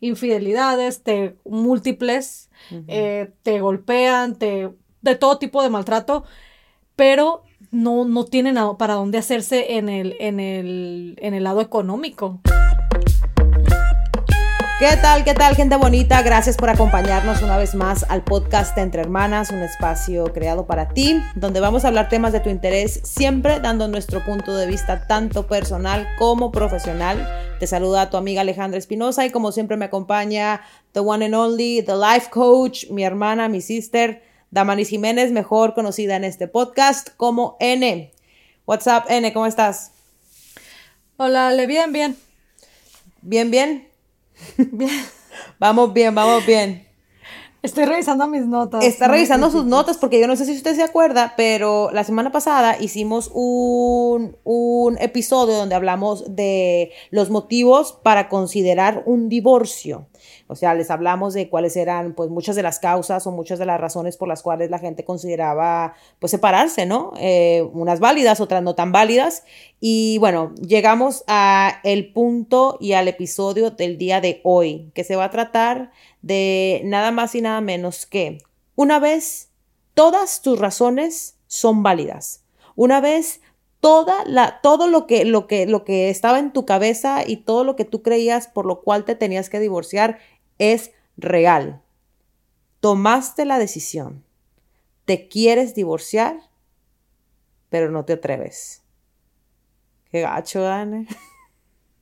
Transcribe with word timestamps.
infidelidades, 0.00 1.02
te 1.02 1.36
múltiples, 1.44 2.50
eh, 2.86 3.30
te 3.42 3.60
golpean, 3.60 4.36
te 4.36 4.70
de 5.02 5.14
todo 5.14 5.38
tipo 5.38 5.62
de 5.62 5.70
maltrato, 5.70 6.24
pero 6.96 7.42
no, 7.70 8.04
no 8.04 8.24
tienen 8.24 8.56
para 8.78 8.94
dónde 8.94 9.18
hacerse 9.18 9.76
en 9.76 9.88
el, 9.88 10.16
en 10.20 10.40
el, 10.40 11.16
en 11.20 11.34
el 11.34 11.44
lado 11.44 11.60
económico. 11.60 12.40
¿Qué 14.78 14.96
tal? 15.02 15.24
¿Qué 15.24 15.34
tal, 15.34 15.56
gente 15.56 15.74
bonita? 15.74 16.22
Gracias 16.22 16.56
por 16.56 16.70
acompañarnos 16.70 17.42
una 17.42 17.56
vez 17.56 17.74
más 17.74 18.06
al 18.08 18.22
podcast 18.22 18.78
Entre 18.78 19.00
Hermanas, 19.00 19.50
un 19.50 19.58
espacio 19.58 20.32
creado 20.32 20.66
para 20.66 20.90
ti, 20.90 21.20
donde 21.34 21.58
vamos 21.58 21.84
a 21.84 21.88
hablar 21.88 22.08
temas 22.08 22.32
de 22.32 22.38
tu 22.38 22.48
interés, 22.48 23.00
siempre 23.02 23.58
dando 23.58 23.88
nuestro 23.88 24.24
punto 24.24 24.56
de 24.56 24.68
vista 24.68 25.08
tanto 25.08 25.48
personal 25.48 26.06
como 26.16 26.52
profesional. 26.52 27.28
Te 27.58 27.66
saluda 27.66 28.08
tu 28.08 28.16
amiga 28.16 28.42
Alejandra 28.42 28.78
Espinosa 28.78 29.26
y 29.26 29.30
como 29.30 29.50
siempre 29.50 29.76
me 29.76 29.86
acompaña 29.86 30.60
the 30.92 31.00
one 31.00 31.24
and 31.24 31.34
only, 31.34 31.82
the 31.82 31.96
life 31.96 32.30
coach, 32.30 32.88
mi 32.88 33.02
hermana, 33.02 33.48
mi 33.48 33.60
sister, 33.60 34.22
Damanis 34.52 34.90
Jiménez, 34.90 35.32
mejor 35.32 35.74
conocida 35.74 36.14
en 36.14 36.22
este 36.22 36.46
podcast 36.46 37.08
como 37.16 37.56
N. 37.58 38.12
What's 38.64 38.86
up, 38.86 39.06
N? 39.08 39.32
¿Cómo 39.32 39.46
estás? 39.46 39.90
Hola, 41.16 41.48
Ale, 41.48 41.66
bien, 41.66 41.92
bien. 41.92 42.16
¿Bien, 43.22 43.50
bien? 43.50 43.87
vamos 45.58 45.92
bien, 45.92 46.14
vamos 46.14 46.44
bien. 46.46 46.88
Estoy 47.60 47.86
revisando 47.86 48.28
mis 48.28 48.46
notas. 48.46 48.84
Está 48.84 49.08
revisando 49.08 49.50
sus 49.50 49.64
notas 49.64 49.98
porque 49.98 50.20
yo 50.20 50.28
no 50.28 50.36
sé 50.36 50.44
si 50.44 50.52
usted 50.52 50.76
se 50.76 50.82
acuerda, 50.84 51.34
pero 51.36 51.90
la 51.92 52.04
semana 52.04 52.30
pasada 52.30 52.76
hicimos 52.80 53.32
un, 53.34 54.36
un, 54.44 54.96
episodio 54.98 55.56
donde 55.56 55.74
hablamos 55.74 56.36
de 56.36 56.92
los 57.10 57.30
motivos 57.30 57.98
para 58.04 58.28
considerar 58.28 59.02
un 59.06 59.28
divorcio. 59.28 60.06
O 60.46 60.54
sea, 60.54 60.74
les 60.74 60.90
hablamos 60.90 61.34
de 61.34 61.48
cuáles 61.48 61.76
eran 61.76 62.14
pues 62.14 62.30
muchas 62.30 62.56
de 62.56 62.62
las 62.62 62.78
causas 62.78 63.26
o 63.26 63.32
muchas 63.32 63.58
de 63.58 63.66
las 63.66 63.80
razones 63.80 64.16
por 64.16 64.28
las 64.28 64.42
cuales 64.42 64.70
la 64.70 64.78
gente 64.78 65.04
consideraba 65.04 65.94
pues 66.18 66.30
separarse, 66.30 66.86
¿no? 66.86 67.12
Eh, 67.18 67.68
unas 67.72 68.00
válidas, 68.00 68.40
otras 68.40 68.62
no 68.62 68.74
tan 68.74 68.92
válidas. 68.92 69.44
Y 69.80 70.18
bueno, 70.18 70.54
llegamos 70.56 71.24
a 71.26 71.80
el 71.84 72.12
punto 72.12 72.78
y 72.80 72.92
al 72.92 73.08
episodio 73.08 73.70
del 73.70 73.98
día 73.98 74.20
de 74.20 74.40
hoy, 74.44 74.90
que 74.94 75.04
se 75.04 75.16
va 75.16 75.24
a 75.24 75.30
tratar 75.30 75.92
de 76.22 76.82
nada 76.84 77.10
más 77.10 77.34
y 77.34 77.40
nada 77.40 77.60
menos 77.60 78.06
que 78.06 78.38
una 78.74 78.98
vez 78.98 79.50
todas 79.94 80.42
tus 80.42 80.58
razones 80.58 81.36
son 81.46 81.82
válidas. 81.82 82.44
Una 82.76 83.00
vez 83.00 83.40
toda 83.80 84.24
la, 84.24 84.60
todo 84.60 84.86
lo 84.88 85.06
que, 85.06 85.24
lo, 85.24 85.46
que, 85.46 85.66
lo 85.66 85.84
que 85.84 86.10
estaba 86.10 86.38
en 86.38 86.52
tu 86.52 86.66
cabeza 86.66 87.22
y 87.26 87.38
todo 87.38 87.64
lo 87.64 87.76
que 87.76 87.84
tú 87.84 88.02
creías 88.02 88.48
por 88.48 88.66
lo 88.66 88.80
cual 88.82 89.04
te 89.04 89.14
tenías 89.14 89.50
que 89.50 89.60
divorciar 89.60 90.18
es 90.58 90.92
real. 91.16 91.82
Tomaste 92.80 93.44
la 93.44 93.58
decisión. 93.58 94.24
Te 95.04 95.28
quieres 95.28 95.74
divorciar, 95.74 96.38
pero 97.70 97.90
no 97.90 98.04
te 98.04 98.14
atreves. 98.14 98.82
Qué 100.10 100.22
gacho, 100.22 100.62
Dani. 100.62 101.06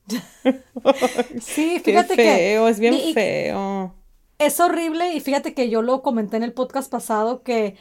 sí, 1.41 1.79
fíjate 1.83 2.15
Qué 2.15 2.23
feo, 2.23 2.67
es 2.67 2.79
bien 2.79 3.13
feo. 3.13 3.93
Es 4.39 4.59
horrible 4.59 5.13
y 5.13 5.19
fíjate 5.19 5.53
que 5.53 5.69
yo 5.69 5.81
lo 5.81 6.01
comenté 6.03 6.37
en 6.37 6.43
el 6.43 6.53
podcast 6.53 6.91
pasado 6.91 7.43
que 7.43 7.75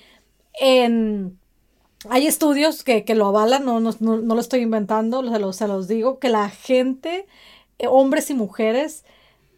en 0.54 1.38
hay 2.08 2.26
estudios 2.26 2.84
que, 2.84 3.04
lo 3.14 3.26
avalan, 3.26 3.64
no, 3.64 3.80
no, 3.80 3.92
no, 4.00 4.16
lo 4.16 4.40
estoy 4.40 4.60
inventando, 4.60 5.22
se 5.28 5.38
los, 5.38 5.56
se 5.56 5.68
los 5.68 5.88
digo, 5.88 6.18
que 6.18 6.28
la 6.28 6.48
gente, 6.48 7.26
eh, 7.78 7.86
hombres 7.88 8.30
y 8.30 8.34
mujeres, 8.34 9.04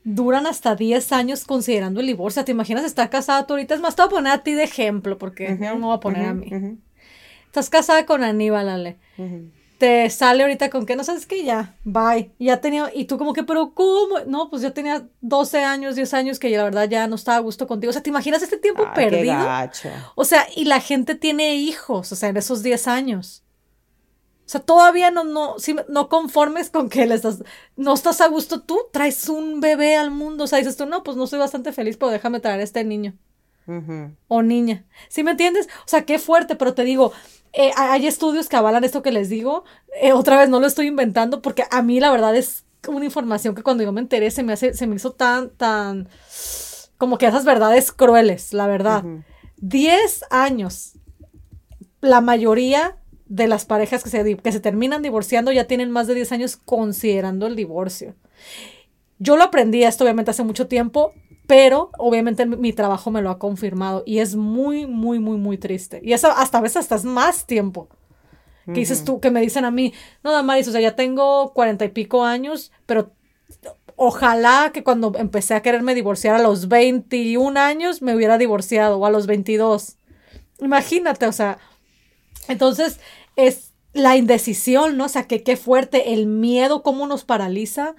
duran 0.04 0.46
hasta 0.46 0.74
10 0.74 1.12
años 1.12 1.44
considerando 1.44 2.00
el 2.00 2.06
divorcio. 2.06 2.44
¿Te 2.44 2.52
imaginas 2.52 2.84
estar 2.84 3.10
casada 3.10 3.46
tú 3.46 3.54
ahorita? 3.54 3.74
Es 3.74 3.80
más, 3.80 3.96
te 3.96 4.02
voy 4.02 4.08
a 4.08 4.10
poner 4.10 4.32
a 4.32 4.42
ti 4.42 4.52
de 4.52 4.64
ejemplo, 4.64 5.18
porque 5.18 5.50
no 5.56 5.78
voy 5.78 5.96
a 5.96 6.00
poner 6.00 6.26
a 6.26 6.34
mí. 6.34 6.78
Estás 7.46 7.70
casada 7.70 8.06
con 8.06 8.22
Aníbal, 8.22 8.68
Ale 8.68 8.98
te 9.78 10.10
sale 10.10 10.42
ahorita 10.42 10.70
con 10.70 10.84
que 10.84 10.96
no 10.96 11.04
sabes 11.04 11.24
que 11.24 11.44
ya, 11.44 11.76
bye. 11.84 12.32
Y 12.38 12.46
ya 12.46 12.60
tenía, 12.60 12.90
y 12.92 13.04
tú 13.04 13.16
como 13.16 13.32
que, 13.32 13.44
pero 13.44 13.74
¿cómo? 13.74 14.18
No, 14.26 14.50
pues 14.50 14.60
yo 14.60 14.72
tenía 14.72 15.08
12 15.20 15.64
años, 15.64 15.94
10 15.94 16.14
años 16.14 16.38
que 16.40 16.50
la 16.50 16.64
verdad 16.64 16.88
ya 16.88 17.06
no 17.06 17.14
estaba 17.14 17.36
a 17.36 17.40
gusto 17.40 17.68
contigo. 17.68 17.90
O 17.90 17.92
sea, 17.92 18.02
¿te 18.02 18.10
imaginas 18.10 18.42
este 18.42 18.58
tiempo 18.58 18.84
perdido? 18.92 19.36
O 20.16 20.24
sea, 20.24 20.46
y 20.54 20.64
la 20.64 20.80
gente 20.80 21.14
tiene 21.14 21.54
hijos, 21.54 22.10
o 22.10 22.16
sea, 22.16 22.28
en 22.28 22.36
esos 22.36 22.64
10 22.64 22.88
años. 22.88 23.44
O 24.48 24.50
sea, 24.50 24.60
todavía 24.60 25.10
no, 25.12 25.24
no, 25.24 25.58
si, 25.58 25.76
no 25.88 26.08
conformes 26.08 26.70
con 26.70 26.88
que 26.88 27.06
le 27.06 27.14
estás, 27.14 27.44
no 27.76 27.94
estás 27.94 28.20
a 28.20 28.28
gusto 28.28 28.62
tú, 28.62 28.80
traes 28.92 29.28
un 29.28 29.60
bebé 29.60 29.96
al 29.96 30.10
mundo. 30.10 30.44
O 30.44 30.46
sea, 30.48 30.58
dices 30.58 30.76
tú, 30.76 30.86
no, 30.86 31.04
pues 31.04 31.16
no 31.16 31.26
soy 31.28 31.38
bastante 31.38 31.70
feliz, 31.70 31.96
pero 31.96 32.10
déjame 32.10 32.40
traer 32.40 32.60
a 32.60 32.64
este 32.64 32.82
niño. 32.82 33.14
O 34.28 34.42
niña. 34.42 34.86
¿Sí 35.10 35.22
me 35.22 35.32
entiendes? 35.32 35.68
O 35.84 35.88
sea, 35.88 36.06
qué 36.06 36.18
fuerte, 36.18 36.56
pero 36.56 36.72
te 36.72 36.84
digo, 36.84 37.12
eh, 37.52 37.72
hay 37.76 38.06
estudios 38.06 38.48
que 38.48 38.56
avalan 38.56 38.84
esto 38.84 39.02
que 39.02 39.12
les 39.12 39.28
digo. 39.28 39.64
Eh, 40.00 40.12
otra 40.12 40.38
vez 40.38 40.48
no 40.48 40.60
lo 40.60 40.66
estoy 40.66 40.86
inventando 40.86 41.42
porque 41.42 41.64
a 41.70 41.82
mí 41.82 42.00
la 42.00 42.10
verdad 42.10 42.36
es 42.36 42.64
una 42.86 43.04
información 43.04 43.54
que 43.54 43.62
cuando 43.62 43.82
yo 43.82 43.92
me 43.92 44.00
enteré 44.00 44.30
se 44.30 44.42
me, 44.42 44.52
hace, 44.52 44.74
se 44.74 44.86
me 44.86 44.96
hizo 44.96 45.12
tan, 45.12 45.50
tan, 45.50 46.08
como 46.96 47.18
que 47.18 47.26
esas 47.26 47.44
verdades 47.44 47.92
crueles, 47.92 48.52
la 48.52 48.66
verdad. 48.66 49.04
Diez 49.56 50.24
años. 50.30 50.92
La 52.00 52.20
mayoría 52.20 52.96
de 53.26 53.46
las 53.46 53.64
parejas 53.64 54.02
que 54.02 54.10
se, 54.10 54.36
que 54.36 54.52
se 54.52 54.60
terminan 54.60 55.02
divorciando 55.02 55.52
ya 55.52 55.64
tienen 55.64 55.90
más 55.90 56.06
de 56.06 56.14
10 56.14 56.32
años 56.32 56.56
considerando 56.56 57.46
el 57.46 57.56
divorcio. 57.56 58.14
Yo 59.18 59.36
lo 59.36 59.44
aprendí 59.44 59.82
esto 59.82 60.04
obviamente 60.04 60.30
hace 60.30 60.44
mucho 60.44 60.68
tiempo, 60.68 61.12
pero 61.48 61.90
obviamente 61.96 62.44
mi 62.44 62.74
trabajo 62.74 63.10
me 63.10 63.22
lo 63.22 63.30
ha 63.30 63.38
confirmado 63.38 64.02
y 64.04 64.18
es 64.18 64.36
muy, 64.36 64.86
muy, 64.86 65.18
muy, 65.18 65.38
muy 65.38 65.56
triste. 65.56 65.98
Y 66.04 66.12
eso 66.12 66.30
hasta 66.30 66.58
a 66.58 66.60
veces 66.60 66.76
hasta 66.76 66.96
es 66.96 67.04
más 67.04 67.46
tiempo. 67.46 67.88
Que 68.66 68.80
dices 68.80 69.02
tú, 69.02 69.18
que 69.18 69.30
me 69.30 69.40
dicen 69.40 69.64
a 69.64 69.70
mí, 69.70 69.94
no, 70.22 70.30
Damaris, 70.30 70.68
o 70.68 70.72
sea, 70.72 70.82
ya 70.82 70.94
tengo 70.94 71.54
cuarenta 71.54 71.86
y 71.86 71.88
pico 71.88 72.22
años, 72.22 72.70
pero 72.84 73.12
ojalá 73.96 74.72
que 74.74 74.84
cuando 74.84 75.10
empecé 75.16 75.54
a 75.54 75.62
quererme 75.62 75.94
divorciar 75.94 76.34
a 76.34 76.42
los 76.42 76.68
21 76.68 77.58
años 77.58 78.02
me 78.02 78.14
hubiera 78.14 78.36
divorciado 78.36 78.98
o 78.98 79.06
a 79.06 79.10
los 79.10 79.26
22. 79.26 79.96
Imagínate, 80.60 81.26
o 81.26 81.32
sea, 81.32 81.56
entonces 82.46 83.00
es 83.36 83.72
la 83.94 84.18
indecisión, 84.18 84.98
¿no? 84.98 85.06
O 85.06 85.08
sea, 85.08 85.26
que 85.26 85.42
qué 85.42 85.56
fuerte, 85.56 86.12
el 86.12 86.26
miedo, 86.26 86.82
cómo 86.82 87.06
nos 87.06 87.24
paraliza, 87.24 87.94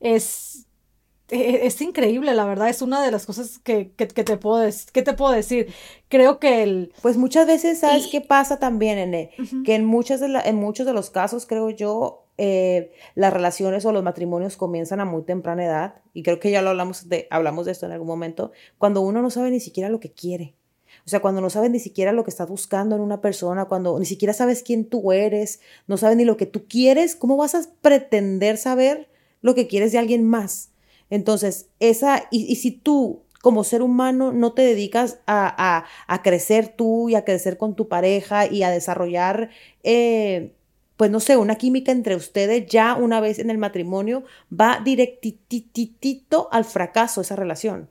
es, 0.00 0.66
es 1.30 1.80
increíble, 1.80 2.34
la 2.34 2.44
verdad, 2.44 2.68
es 2.68 2.82
una 2.82 3.02
de 3.02 3.10
las 3.10 3.26
cosas 3.26 3.58
que, 3.58 3.92
que, 3.92 4.06
te, 4.06 4.36
puedo 4.36 4.68
que 4.92 5.02
te 5.02 5.12
puedo 5.12 5.32
decir. 5.32 5.72
Creo 6.08 6.38
que 6.38 6.62
el... 6.62 6.92
Pues 7.02 7.16
muchas 7.16 7.46
veces, 7.46 7.80
¿sabes 7.80 8.08
qué 8.08 8.20
pasa 8.20 8.58
también, 8.58 8.98
en 8.98 9.30
Que 9.64 9.74
en, 9.74 9.84
muchas 9.84 10.20
de 10.20 10.28
la, 10.28 10.40
en 10.40 10.56
muchos 10.56 10.86
de 10.86 10.92
los 10.92 11.10
casos, 11.10 11.46
creo 11.46 11.70
yo, 11.70 12.26
eh, 12.38 12.92
las 13.14 13.32
relaciones 13.32 13.84
o 13.84 13.92
los 13.92 14.02
matrimonios 14.02 14.56
comienzan 14.56 15.00
a 15.00 15.04
muy 15.04 15.22
temprana 15.22 15.64
edad, 15.64 15.94
y 16.12 16.22
creo 16.22 16.40
que 16.40 16.50
ya 16.50 16.62
lo 16.62 16.70
hablamos 16.70 17.08
de, 17.08 17.28
hablamos 17.30 17.66
de 17.66 17.72
esto 17.72 17.86
en 17.86 17.92
algún 17.92 18.08
momento, 18.08 18.52
cuando 18.78 19.00
uno 19.02 19.22
no 19.22 19.30
sabe 19.30 19.50
ni 19.50 19.60
siquiera 19.60 19.88
lo 19.88 20.00
que 20.00 20.12
quiere. 20.12 20.54
O 21.06 21.08
sea, 21.10 21.20
cuando 21.20 21.40
no 21.40 21.50
sabes 21.50 21.70
ni 21.70 21.78
siquiera 21.78 22.12
lo 22.12 22.24
que 22.24 22.30
estás 22.30 22.48
buscando 22.48 22.96
en 22.96 23.02
una 23.02 23.20
persona, 23.20 23.66
cuando 23.66 23.98
ni 23.98 24.06
siquiera 24.06 24.32
sabes 24.32 24.62
quién 24.62 24.84
tú 24.84 25.12
eres, 25.12 25.60
no 25.86 25.96
sabes 25.96 26.16
ni 26.16 26.24
lo 26.24 26.36
que 26.36 26.46
tú 26.46 26.66
quieres, 26.68 27.16
¿cómo 27.16 27.36
vas 27.36 27.54
a 27.54 27.62
pretender 27.80 28.56
saber 28.56 29.08
lo 29.40 29.54
que 29.54 29.66
quieres 29.66 29.92
de 29.92 29.98
alguien 29.98 30.26
más? 30.26 30.70
Entonces, 31.10 31.68
esa, 31.80 32.28
y, 32.30 32.54
si 32.56 32.70
tú 32.70 33.22
como 33.42 33.64
ser 33.64 33.82
humano 33.82 34.32
no 34.32 34.52
te 34.52 34.62
dedicas 34.62 35.18
a, 35.26 35.84
crecer 36.22 36.74
tú 36.76 37.08
y 37.08 37.14
a 37.14 37.24
crecer 37.24 37.56
con 37.56 37.74
tu 37.74 37.88
pareja 37.88 38.46
y 38.46 38.62
a 38.62 38.70
desarrollar, 38.70 39.50
eh, 39.82 40.52
pues 40.96 41.10
no 41.10 41.20
sé, 41.20 41.36
una 41.36 41.56
química 41.56 41.92
entre 41.92 42.14
ustedes 42.14 42.66
ya 42.66 42.94
una 42.94 43.20
vez 43.20 43.38
en 43.38 43.50
el 43.50 43.58
matrimonio, 43.58 44.24
va 44.52 44.80
directititito 44.84 46.48
al 46.52 46.64
fracaso 46.64 47.22
esa 47.22 47.36
relación. 47.36 47.88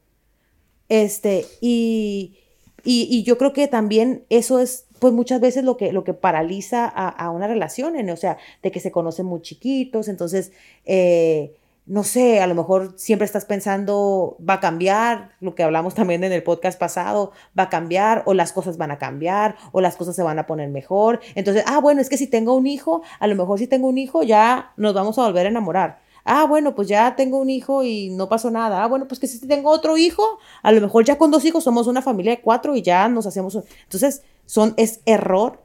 Este, 0.88 1.46
y, 1.62 2.38
y, 2.84 3.24
yo 3.24 3.38
creo 3.38 3.54
que 3.54 3.68
también 3.68 4.26
eso 4.30 4.60
es 4.60 4.86
pues 5.00 5.14
muchas 5.14 5.40
veces 5.42 5.64
lo 5.64 5.78
que, 5.78 5.92
lo 5.92 6.04
que 6.04 6.14
paraliza 6.14 6.86
a, 6.86 7.32
una 7.32 7.48
relación, 7.48 8.10
o 8.10 8.18
sea, 8.18 8.38
de 8.62 8.72
que 8.72 8.80
se 8.80 8.92
conocen 8.92 9.26
muy 9.26 9.42
chiquitos, 9.42 10.08
entonces 10.10 10.52
eh, 10.86 11.56
no 11.86 12.04
sé, 12.04 12.40
a 12.40 12.48
lo 12.48 12.56
mejor 12.56 12.94
siempre 12.98 13.26
estás 13.26 13.46
pensando, 13.46 14.38
va 14.48 14.56
a 14.56 14.60
cambiar, 14.60 15.32
lo 15.40 15.56
que 15.56 15.64
hablamos 15.64 15.96
también 15.96 16.24
en 16.24 16.32
el 16.32 16.44
podcast 16.44 16.80
pasado, 16.80 17.32
va 17.58 17.64
a 17.64 17.70
cambiar, 17.70 18.24
o 18.26 18.34
las 18.34 18.54
cosas 18.54 18.78
van 18.78 18.92
a 18.92 19.00
cambiar, 19.00 19.56
o 19.72 19.82
las 19.82 19.96
cosas 19.96 20.16
se 20.16 20.24
van 20.24 20.38
a 20.38 20.46
poner 20.46 20.70
mejor. 20.70 21.20
Entonces, 21.36 21.64
ah, 21.66 21.80
bueno, 21.80 22.02
es 22.02 22.10
que 22.10 22.18
si 22.18 22.28
tengo 22.28 22.54
un 22.54 22.68
hijo, 22.68 23.02
a 23.20 23.28
lo 23.28 23.36
mejor 23.36 23.58
si 23.60 23.68
tengo 23.68 23.88
un 23.88 23.98
hijo 23.98 24.24
ya 24.24 24.72
nos 24.78 24.94
vamos 24.94 25.18
a 25.18 25.24
volver 25.24 25.48
a 25.48 25.50
enamorar. 25.50 26.00
Ah, 26.26 26.46
bueno, 26.46 26.76
pues 26.76 26.88
ya 26.88 27.16
tengo 27.16 27.40
un 27.40 27.50
hijo 27.50 27.84
y 27.84 28.10
no 28.12 28.30
pasó 28.30 28.52
nada. 28.52 28.84
Ah, 28.84 28.88
bueno, 28.88 29.08
pues 29.08 29.20
que 29.20 29.28
si 29.28 29.48
tengo 29.48 29.72
otro 29.72 29.98
hijo, 29.98 30.38
a 30.62 30.72
lo 30.72 30.82
mejor 30.82 31.06
ya 31.06 31.18
con 31.18 31.32
dos 31.32 31.44
hijos 31.46 31.64
somos 31.64 31.88
una 31.88 32.04
familia 32.04 32.36
de 32.36 32.42
cuatro 32.42 32.76
y 32.76 32.84
ya 32.84 33.08
nos 33.10 33.26
hacemos. 33.26 33.58
Entonces, 33.84 34.22
son, 34.46 34.74
es 34.78 35.00
error 35.06 35.64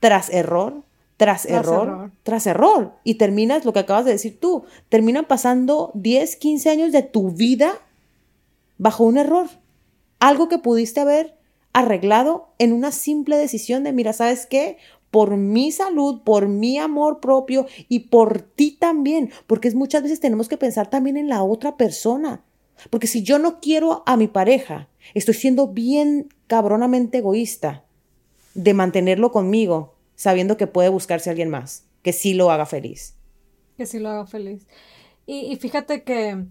tras 0.00 0.30
error 0.30 0.82
tras, 1.16 1.46
error, 1.46 2.10
tras 2.22 2.46
error. 2.46 2.94
Y 3.04 3.14
terminas 3.14 3.64
lo 3.64 3.72
que 3.72 3.80
acabas 3.80 4.04
de 4.04 4.12
decir 4.12 4.38
tú, 4.38 4.64
terminan 4.88 5.26
pasando 5.26 5.90
10, 5.94 6.36
15 6.36 6.70
años 6.70 6.92
de 6.92 7.02
tu 7.02 7.30
vida 7.30 7.72
bajo 8.78 9.04
un 9.04 9.18
error. 9.18 9.48
Algo 10.18 10.48
que 10.48 10.58
pudiste 10.58 11.00
haber 11.00 11.36
arreglado 11.72 12.48
en 12.58 12.72
una 12.72 12.92
simple 12.92 13.36
decisión 13.36 13.84
de, 13.84 13.92
mira, 13.92 14.12
¿sabes 14.12 14.46
qué? 14.46 14.78
Por 15.10 15.36
mi 15.36 15.72
salud, 15.72 16.22
por 16.22 16.48
mi 16.48 16.78
amor 16.78 17.20
propio 17.20 17.66
y 17.88 18.00
por 18.00 18.42
ti 18.42 18.76
también, 18.78 19.30
porque 19.46 19.68
es 19.68 19.74
muchas 19.74 20.02
veces 20.02 20.20
tenemos 20.20 20.48
que 20.48 20.56
pensar 20.56 20.88
también 20.88 21.16
en 21.16 21.28
la 21.28 21.42
otra 21.42 21.76
persona. 21.76 22.42
Porque 22.90 23.06
si 23.06 23.22
yo 23.22 23.38
no 23.38 23.60
quiero 23.60 24.02
a 24.06 24.16
mi 24.16 24.26
pareja, 24.26 24.88
estoy 25.14 25.34
siendo 25.34 25.68
bien 25.68 26.28
cabronamente 26.46 27.18
egoísta 27.18 27.84
de 28.54 28.74
mantenerlo 28.74 29.32
conmigo, 29.32 29.95
sabiendo 30.16 30.56
que 30.56 30.66
puede 30.66 30.88
buscarse 30.88 31.30
a 31.30 31.32
alguien 31.32 31.50
más, 31.50 31.84
que 32.02 32.12
sí 32.12 32.34
lo 32.34 32.50
haga 32.50 32.66
feliz. 32.66 33.14
Que 33.76 33.86
sí 33.86 33.98
lo 33.98 34.08
haga 34.08 34.26
feliz. 34.26 34.66
Y, 35.26 35.56
fíjate 35.56 36.02
que 36.04 36.44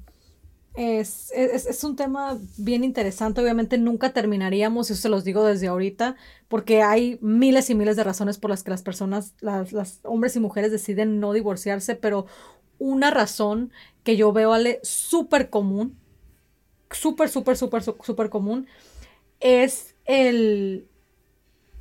es, 0.76 1.84
un 1.84 1.96
tema 1.96 2.38
bien 2.58 2.84
interesante. 2.84 3.42
Obviamente 3.42 3.78
nunca 3.78 4.14
terminaríamos, 4.14 4.90
y 4.90 4.94
eso 4.94 5.02
se 5.02 5.10
los 5.10 5.24
digo 5.24 5.44
desde 5.44 5.68
ahorita, 5.68 6.16
porque 6.48 6.82
hay 6.82 7.18
miles 7.22 7.70
y 7.70 7.76
miles 7.76 7.96
de 7.96 8.04
razones 8.04 8.38
por 8.38 8.50
las 8.50 8.64
que 8.64 8.72
las 8.72 8.84
personas, 8.84 9.34
las, 9.40 9.72
las 9.72 10.00
hombres 10.04 10.36
y 10.36 10.40
mujeres 10.40 10.72
deciden 10.72 11.20
no 11.20 11.34
divorciarse, 11.34 11.96
pero 11.96 12.26
una 12.78 13.12
razón 13.12 13.72
que 14.04 14.18
yo 14.18 14.34
veo, 14.34 14.54
Ale, 14.54 14.80
súper 14.84 15.50
común, 15.50 15.98
súper, 16.92 17.30
súper, 17.30 17.58
súper, 17.58 17.82
súper 17.82 18.30
común, 18.30 18.68
es 19.40 19.96
el, 20.06 20.88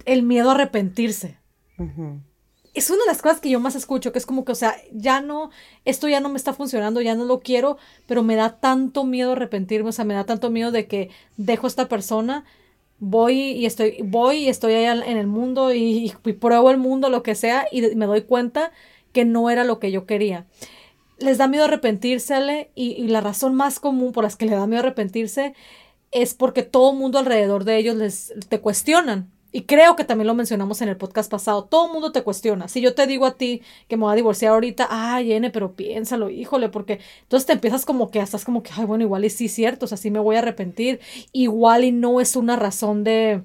el 0.05 0.23
miedo 0.23 0.51
a 0.51 0.55
arrepentirse. 0.55 1.39
Es 2.75 2.91
una 2.91 3.01
de 3.01 3.07
las 3.07 3.23
cosas 3.23 3.41
que 3.41 3.51
yo 3.51 3.61
más 3.61 3.77
escucho, 3.77 4.13
que 4.13 4.19
es 4.19 4.27
como 4.27 4.45
que, 4.45 4.53
o 4.53 4.57
sea, 4.57 4.77
ya 4.93 5.21
no, 5.21 5.51
esto 5.85 6.09
ya 6.09 6.21
no 6.21 6.29
me 6.29 6.37
está 6.37 6.53
funcionando, 6.53 7.01
ya 7.01 7.15
no 7.15 7.25
lo 7.25 7.41
quiero, 7.41 7.79
pero 8.07 8.23
me 8.23 8.35
da 8.35 8.59
tanto 8.59 9.05
miedo 9.05 9.33
arrepentirme, 9.33 9.91
o 9.91 9.93
sea, 9.93 10.05
me 10.05 10.15
da 10.15 10.25
tanto 10.25 10.51
miedo 10.51 10.73
de 10.73 10.87
que 10.87 11.11
dejo 11.37 11.67
a 11.67 11.69
esta 11.69 11.89
persona, 11.89 12.45
voy 12.99 13.53
y 13.53 13.67
estoy, 13.67 13.99
voy 14.03 14.39
y 14.39 14.49
estoy 14.49 14.75
allá 14.75 15.05
en 15.07 15.17
el 15.19 15.27
mundo 15.27 15.73
y, 15.73 16.13
pruebo 16.41 16.71
el 16.71 16.79
mundo, 16.79 17.11
lo 17.11 17.23
que 17.23 17.35
sea, 17.37 17.67
y 17.71 17.83
me 17.95 18.07
doy 18.07 18.23
cuenta 18.23 18.73
que 19.13 19.25
no 19.25 19.51
era 19.51 19.63
lo 19.63 19.79
que 19.79 19.93
yo 19.93 20.05
quería. 20.07 20.47
Les 21.19 21.39
da 21.39 21.47
miedo 21.47 21.65
arrepentirse, 21.65 22.71
y, 22.75 22.91
y 22.93 23.07
la 23.07 23.21
razón 23.21 23.55
más 23.55 23.79
común 23.79 24.13
por 24.13 24.25
las 24.25 24.35
que 24.35 24.47
le 24.47 24.57
da 24.57 24.67
miedo 24.67 24.81
arrepentirse 24.81 25.55
es 26.11 26.35
porque 26.35 26.63
todo 26.63 26.93
el 26.93 26.99
mundo 26.99 27.19
alrededor 27.19 27.65
de 27.65 27.77
ellos 27.77 27.97
les 27.97 28.33
te 28.49 28.61
cuestionan. 28.61 29.34
Y 29.57 29.67
creo 29.67 29.95
que 29.95 30.03
también 30.03 30.27
lo 30.27 30.35
mencionamos 30.35 30.83
en 30.83 30.89
el 30.89 30.97
podcast 30.97 31.31
pasado. 31.31 31.67
Todo 31.67 31.87
el 31.87 31.93
mundo 31.93 32.11
te 32.11 32.25
cuestiona. 32.25 32.67
Si 32.67 32.81
yo 32.81 32.97
te 32.97 33.07
digo 33.07 33.25
a 33.25 33.37
ti 33.37 33.63
que 33.87 33.97
me 33.97 34.03
voy 34.03 34.13
a 34.13 34.17
divorciar 34.17 34.53
ahorita, 34.53 34.89
ay, 34.91 35.33
N, 35.33 35.49
pero 35.51 35.77
piénsalo, 35.77 36.29
híjole, 36.29 36.71
porque 36.71 36.99
entonces 37.23 37.47
te 37.47 37.53
empiezas 37.53 37.85
como 37.85 38.11
que 38.11 38.19
estás 38.19 38.45
como 38.45 38.65
que, 38.65 38.73
ay, 38.77 38.85
bueno, 38.85 39.05
igual 39.05 39.25
y 39.25 39.31
sí, 39.31 39.47
cierto, 39.47 39.85
o 39.85 39.89
sea, 39.89 39.97
sí 39.97 40.11
me 40.11 40.19
voy 40.19 40.35
a 40.35 40.41
arrepentir. 40.41 40.99
Igual 41.31 41.85
y 41.85 41.93
no 41.93 42.21
es 42.21 42.35
una 42.35 42.57
razón 42.57 43.05
de, 43.05 43.45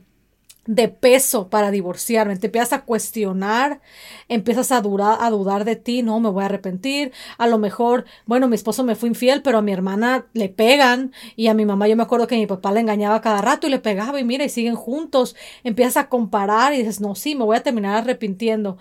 de 0.69 0.88
peso 0.88 1.50
para 1.50 1.71
divorciarme. 1.71 2.38
Te 2.38 2.45
empiezas 2.45 2.74
a 2.74 2.86
cuestionar, 2.86 3.81
empiezas 4.27 4.71
a, 4.71 4.77
a 4.77 5.30
dudar 5.31 5.66
de 5.66 5.75
ti, 5.75 6.04
no, 6.04 6.19
me 6.19 6.30
voy 6.30 6.44
a 6.44 6.45
arrepentir. 6.45 7.12
A 7.39 7.48
lo 7.48 7.57
mejor, 7.57 8.06
bueno, 8.27 8.48
mi 8.48 8.54
esposo 8.54 8.83
me 8.83 8.94
fue 8.94 9.10
infiel, 9.10 9.42
pero 9.42 9.57
a 9.57 9.62
mi 9.63 9.71
hermana 9.71 10.27
le 10.33 10.48
pegan 10.48 11.12
y 11.36 11.48
a 11.48 11.56
mi 11.56 11.66
mamá 11.66 11.88
yo 11.88 11.95
me 11.95 12.04
acuerdo 12.04 12.27
que 12.27 12.36
mi 12.36 12.45
papá 12.45 12.71
le 12.71 12.81
engañaba 12.81 13.19
cada 13.19 13.42
rato 13.42 13.66
y 13.66 13.71
le 13.71 13.80
pegaba 13.80 14.19
y 14.19 14.24
mira, 14.24 14.45
y 14.45 14.50
siguen 14.50 14.75
juntos. 14.75 15.36
Empiezas 15.63 15.98
a 15.98 16.07
comparar 16.07 16.75
y 16.75 16.77
dices, 16.77 17.01
no, 17.01 17.16
sí, 17.16 17.33
me 17.33 17.45
voy 17.45 17.57
a 17.57 17.63
terminar 17.63 17.95
arrepintiendo. 17.98 18.77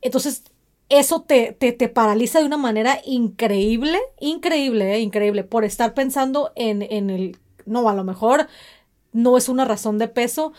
Entonces, 0.00 0.44
eso 0.90 1.22
te, 1.22 1.52
te, 1.58 1.72
te 1.72 1.88
paraliza 1.88 2.38
de 2.38 2.46
una 2.46 2.56
manera 2.56 3.00
increíble, 3.04 3.98
increíble, 4.20 4.94
eh, 4.94 5.00
increíble, 5.00 5.42
por 5.42 5.64
estar 5.64 5.92
pensando 5.94 6.52
en, 6.54 6.82
en 6.82 7.10
el, 7.10 7.36
no, 7.66 7.88
a 7.88 7.94
lo 7.94 8.04
mejor 8.04 8.46
no 9.12 9.36
es 9.36 9.48
una 9.48 9.64
razón 9.64 9.98
de 9.98 10.08
peso 10.08 10.52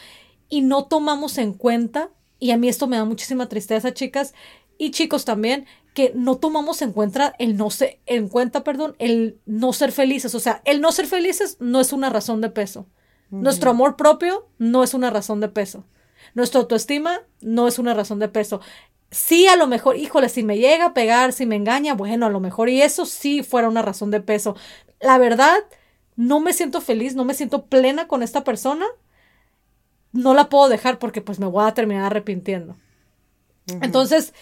y 0.53 0.61
no 0.61 0.85
tomamos 0.85 1.39
en 1.39 1.55
cuenta, 1.55 2.11
y 2.37 2.51
a 2.51 2.57
mí 2.57 2.69
esto 2.69 2.85
me 2.85 2.95
da 2.95 3.05
muchísima 3.05 3.49
tristeza, 3.49 3.91
chicas, 3.91 4.35
y 4.77 4.91
chicos 4.91 5.25
también, 5.25 5.65
que 5.95 6.11
no 6.13 6.37
tomamos 6.37 6.83
en 6.83 6.91
cuenta 6.91 7.33
el 7.39 7.57
no 7.57 7.71
ser, 7.71 7.99
en 8.05 8.29
cuenta, 8.29 8.63
perdón, 8.63 8.95
el 8.99 9.39
no 9.47 9.73
ser 9.73 9.91
felices. 9.91 10.35
O 10.35 10.39
sea, 10.39 10.61
el 10.65 10.79
no 10.79 10.91
ser 10.91 11.07
felices 11.07 11.57
no 11.59 11.79
es 11.79 11.91
una 11.91 12.11
razón 12.11 12.39
de 12.39 12.51
peso. 12.51 12.85
Nuestro 13.31 13.71
amor 13.71 13.95
propio 13.95 14.47
no 14.59 14.83
es 14.83 14.93
una 14.93 15.09
razón 15.09 15.39
de 15.39 15.47
peso. 15.47 15.85
Nuestra 16.35 16.61
autoestima 16.61 17.21
no 17.41 17.67
es 17.67 17.79
una 17.79 17.95
razón 17.95 18.19
de 18.19 18.27
peso. 18.27 18.61
Sí, 19.09 19.47
a 19.47 19.55
lo 19.55 19.65
mejor, 19.65 19.97
híjole, 19.97 20.29
si 20.29 20.43
me 20.43 20.59
llega 20.59 20.85
a 20.85 20.93
pegar, 20.93 21.33
si 21.33 21.47
me 21.47 21.55
engaña, 21.55 21.95
bueno, 21.95 22.27
a 22.27 22.29
lo 22.29 22.39
mejor, 22.39 22.69
y 22.69 22.79
eso 22.83 23.07
sí 23.07 23.41
fuera 23.41 23.69
una 23.69 23.81
razón 23.81 24.11
de 24.11 24.21
peso. 24.21 24.55
La 25.01 25.17
verdad, 25.17 25.57
no 26.15 26.39
me 26.39 26.53
siento 26.53 26.79
feliz, 26.79 27.15
no 27.15 27.25
me 27.25 27.33
siento 27.33 27.65
plena 27.65 28.07
con 28.07 28.21
esta 28.21 28.43
persona 28.43 28.85
no 30.13 30.33
la 30.33 30.47
puedo 30.47 30.69
dejar 30.69 30.99
porque 30.99 31.21
pues 31.21 31.39
me 31.39 31.47
voy 31.47 31.67
a 31.67 31.73
terminar 31.73 32.05
arrepintiendo. 32.05 32.77
Entonces, 33.81 34.33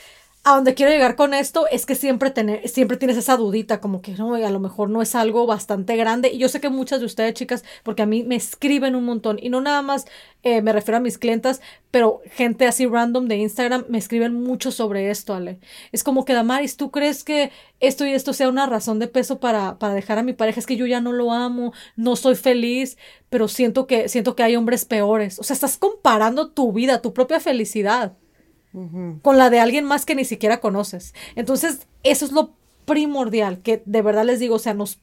a 0.43 0.55
donde 0.55 0.73
quiero 0.73 0.91
llegar 0.91 1.15
con 1.15 1.35
esto 1.35 1.67
es 1.69 1.85
que 1.85 1.93
siempre, 1.93 2.31
tener, 2.31 2.67
siempre 2.67 2.97
tienes 2.97 3.15
esa 3.15 3.38
dudita, 3.38 3.79
como 3.79 4.01
que 4.01 4.13
no, 4.13 4.33
a 4.33 4.49
lo 4.49 4.59
mejor 4.59 4.89
no 4.89 5.03
es 5.03 5.13
algo 5.13 5.45
bastante 5.45 5.95
grande. 5.95 6.31
Y 6.31 6.39
yo 6.39 6.49
sé 6.49 6.59
que 6.59 6.69
muchas 6.69 6.99
de 6.99 7.05
ustedes, 7.05 7.35
chicas, 7.35 7.63
porque 7.83 8.01
a 8.01 8.07
mí 8.07 8.23
me 8.23 8.35
escriben 8.35 8.95
un 8.95 9.05
montón, 9.05 9.38
y 9.39 9.49
no 9.49 9.61
nada 9.61 9.83
más 9.83 10.07
eh, 10.41 10.63
me 10.63 10.73
refiero 10.73 10.97
a 10.97 10.99
mis 10.99 11.19
clientas, 11.19 11.61
pero 11.91 12.21
gente 12.31 12.65
así 12.65 12.88
random 12.88 13.27
de 13.27 13.38
Instagram 13.38 13.85
me 13.88 13.99
escriben 13.99 14.33
mucho 14.33 14.71
sobre 14.71 15.11
esto, 15.11 15.35
Ale. 15.35 15.59
Es 15.91 16.03
como 16.03 16.25
que, 16.25 16.33
Damaris, 16.33 16.75
¿tú 16.75 16.89
crees 16.89 17.23
que 17.23 17.51
esto 17.79 18.07
y 18.07 18.13
esto 18.13 18.33
sea 18.33 18.49
una 18.49 18.65
razón 18.65 18.97
de 18.97 19.07
peso 19.07 19.39
para, 19.39 19.77
para 19.77 19.93
dejar 19.93 20.17
a 20.17 20.23
mi 20.23 20.33
pareja? 20.33 20.59
Es 20.59 20.65
que 20.65 20.75
yo 20.75 20.88
ya 20.88 21.01
no 21.01 21.11
lo 21.11 21.31
amo, 21.31 21.71
no 21.95 22.15
soy 22.15 22.33
feliz, 22.33 22.97
pero 23.29 23.47
siento 23.47 23.85
que, 23.85 24.09
siento 24.09 24.35
que 24.35 24.41
hay 24.41 24.55
hombres 24.55 24.85
peores. 24.85 25.38
O 25.38 25.43
sea, 25.43 25.53
estás 25.53 25.77
comparando 25.77 26.49
tu 26.49 26.73
vida, 26.73 27.01
tu 27.03 27.13
propia 27.13 27.39
felicidad 27.39 28.17
con 29.21 29.38
la 29.38 29.50
de 29.50 29.59
alguien 29.59 29.85
más 29.85 30.06
que 30.06 30.15
ni 30.15 30.25
siquiera 30.25 30.59
conoces. 30.62 31.13
Entonces, 31.35 31.88
eso 32.03 32.25
es 32.25 32.31
lo 32.31 32.51
primordial, 32.85 33.62
que 33.62 33.83
de 33.85 34.01
verdad 34.01 34.25
les 34.25 34.39
digo, 34.39 34.56
o 34.56 34.59
sea, 34.59 34.73
nos, 34.73 35.00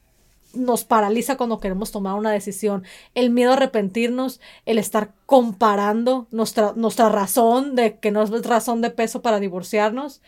nos 0.54 0.84
paraliza 0.84 1.36
cuando 1.36 1.60
queremos 1.60 1.92
tomar 1.92 2.14
una 2.14 2.30
decisión. 2.30 2.84
El 3.14 3.30
miedo 3.30 3.50
a 3.50 3.54
arrepentirnos, 3.54 4.40
el 4.66 4.78
estar 4.78 5.12
comparando 5.26 6.26
nuestra, 6.30 6.72
nuestra 6.76 7.08
razón 7.08 7.74
de 7.74 7.98
que 7.98 8.10
no 8.10 8.22
es 8.22 8.30
razón 8.46 8.80
de 8.80 8.90
peso 8.90 9.22
para 9.22 9.40
divorciarnos 9.40 10.22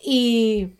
y 0.00 0.70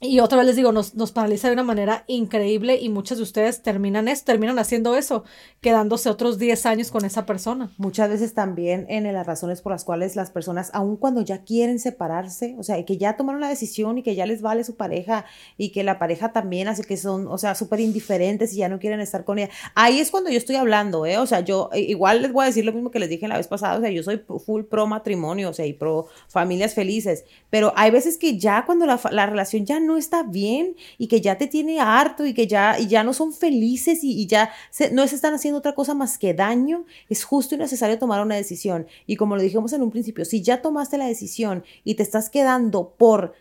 y 0.00 0.20
otra 0.20 0.36
vez 0.36 0.46
les 0.48 0.56
digo, 0.56 0.72
nos, 0.72 0.94
nos, 0.94 1.10
paraliza 1.10 1.48
de 1.48 1.54
una 1.54 1.62
manera 1.62 2.04
increíble 2.06 2.76
y 2.76 2.90
muchos 2.90 3.16
de 3.16 3.22
ustedes 3.22 3.62
terminan 3.62 4.08
eso, 4.08 4.24
terminan 4.26 4.58
haciendo 4.58 4.94
eso, 4.94 5.24
quedándose 5.62 6.10
otros 6.10 6.38
10 6.38 6.66
años 6.66 6.90
con 6.90 7.06
esa 7.06 7.24
persona. 7.24 7.72
Muchas 7.78 8.10
veces 8.10 8.34
también 8.34 8.84
en 8.90 9.10
las 9.10 9.26
razones 9.26 9.62
por 9.62 9.72
las 9.72 9.84
cuales 9.84 10.14
las 10.14 10.30
personas, 10.30 10.70
aun 10.74 10.98
cuando 10.98 11.22
ya 11.22 11.44
quieren 11.44 11.78
separarse, 11.78 12.56
o 12.58 12.62
sea, 12.62 12.84
que 12.84 12.98
ya 12.98 13.16
tomaron 13.16 13.40
la 13.40 13.48
decisión 13.48 13.96
y 13.96 14.02
que 14.02 14.14
ya 14.14 14.26
les 14.26 14.42
vale 14.42 14.64
su 14.64 14.76
pareja 14.76 15.24
y 15.56 15.70
que 15.70 15.82
la 15.82 15.98
pareja 15.98 16.30
también 16.30 16.68
hace 16.68 16.84
que 16.84 16.98
son, 16.98 17.26
o 17.26 17.38
sea, 17.38 17.54
súper 17.54 17.80
indiferentes 17.80 18.52
y 18.52 18.56
ya 18.56 18.68
no 18.68 18.78
quieren 18.78 19.00
estar 19.00 19.24
con 19.24 19.38
ella. 19.38 19.48
Ahí 19.74 19.98
es 19.98 20.10
cuando 20.10 20.28
yo 20.28 20.36
estoy 20.36 20.56
hablando, 20.56 21.06
¿eh? 21.06 21.16
O 21.16 21.26
sea, 21.26 21.40
yo 21.40 21.70
igual 21.72 22.20
les 22.20 22.34
voy 22.34 22.42
a 22.42 22.48
decir 22.48 22.66
lo 22.66 22.72
mismo 22.74 22.90
que 22.90 22.98
les 22.98 23.08
dije 23.08 23.28
la 23.28 23.38
vez 23.38 23.48
pasada, 23.48 23.78
o 23.78 23.80
sea, 23.80 23.90
yo 23.90 24.02
soy 24.02 24.22
full 24.44 24.64
pro 24.64 24.86
matrimonio, 24.86 25.48
o 25.48 25.54
sea, 25.54 25.64
y 25.64 25.72
pro 25.72 26.08
familias 26.28 26.74
felices, 26.74 27.24
pero 27.48 27.72
hay 27.76 27.90
veces 27.90 28.18
que 28.18 28.38
ya 28.38 28.66
cuando 28.66 28.84
la, 28.84 29.00
la 29.10 29.24
relación 29.24 29.64
ya 29.64 29.80
no 29.80 29.85
está 29.96 30.22
bien 30.22 30.74
y 30.98 31.06
que 31.06 31.20
ya 31.20 31.38
te 31.38 31.46
tiene 31.46 31.80
harto 31.80 32.26
y 32.26 32.34
que 32.34 32.46
ya, 32.46 32.76
y 32.80 32.88
ya 32.88 33.04
no 33.04 33.12
son 33.12 33.32
felices 33.32 34.02
y, 34.02 34.26
ya 34.26 34.50
no 34.92 35.06
se 35.06 35.14
están 35.14 35.34
haciendo 35.34 35.58
otra 35.58 35.74
cosa 35.74 35.94
más 35.94 36.18
que 36.18 36.34
daño, 36.34 36.84
es 37.08 37.24
justo 37.24 37.54
y 37.54 37.58
necesario 37.58 37.98
tomar 37.98 38.22
una 38.22 38.34
decisión. 38.34 38.86
Y 39.06 39.16
como 39.16 39.36
lo 39.36 39.42
dijimos 39.42 39.72
en 39.72 39.82
un 39.82 39.90
principio, 39.90 40.24
si 40.24 40.42
ya 40.42 40.62
tomaste 40.62 40.98
la 40.98 41.06
decisión 41.06 41.64
y 41.84 41.94
te 41.94 42.02
estás 42.02 42.30
quedando 42.30 42.94
por, 42.98 43.34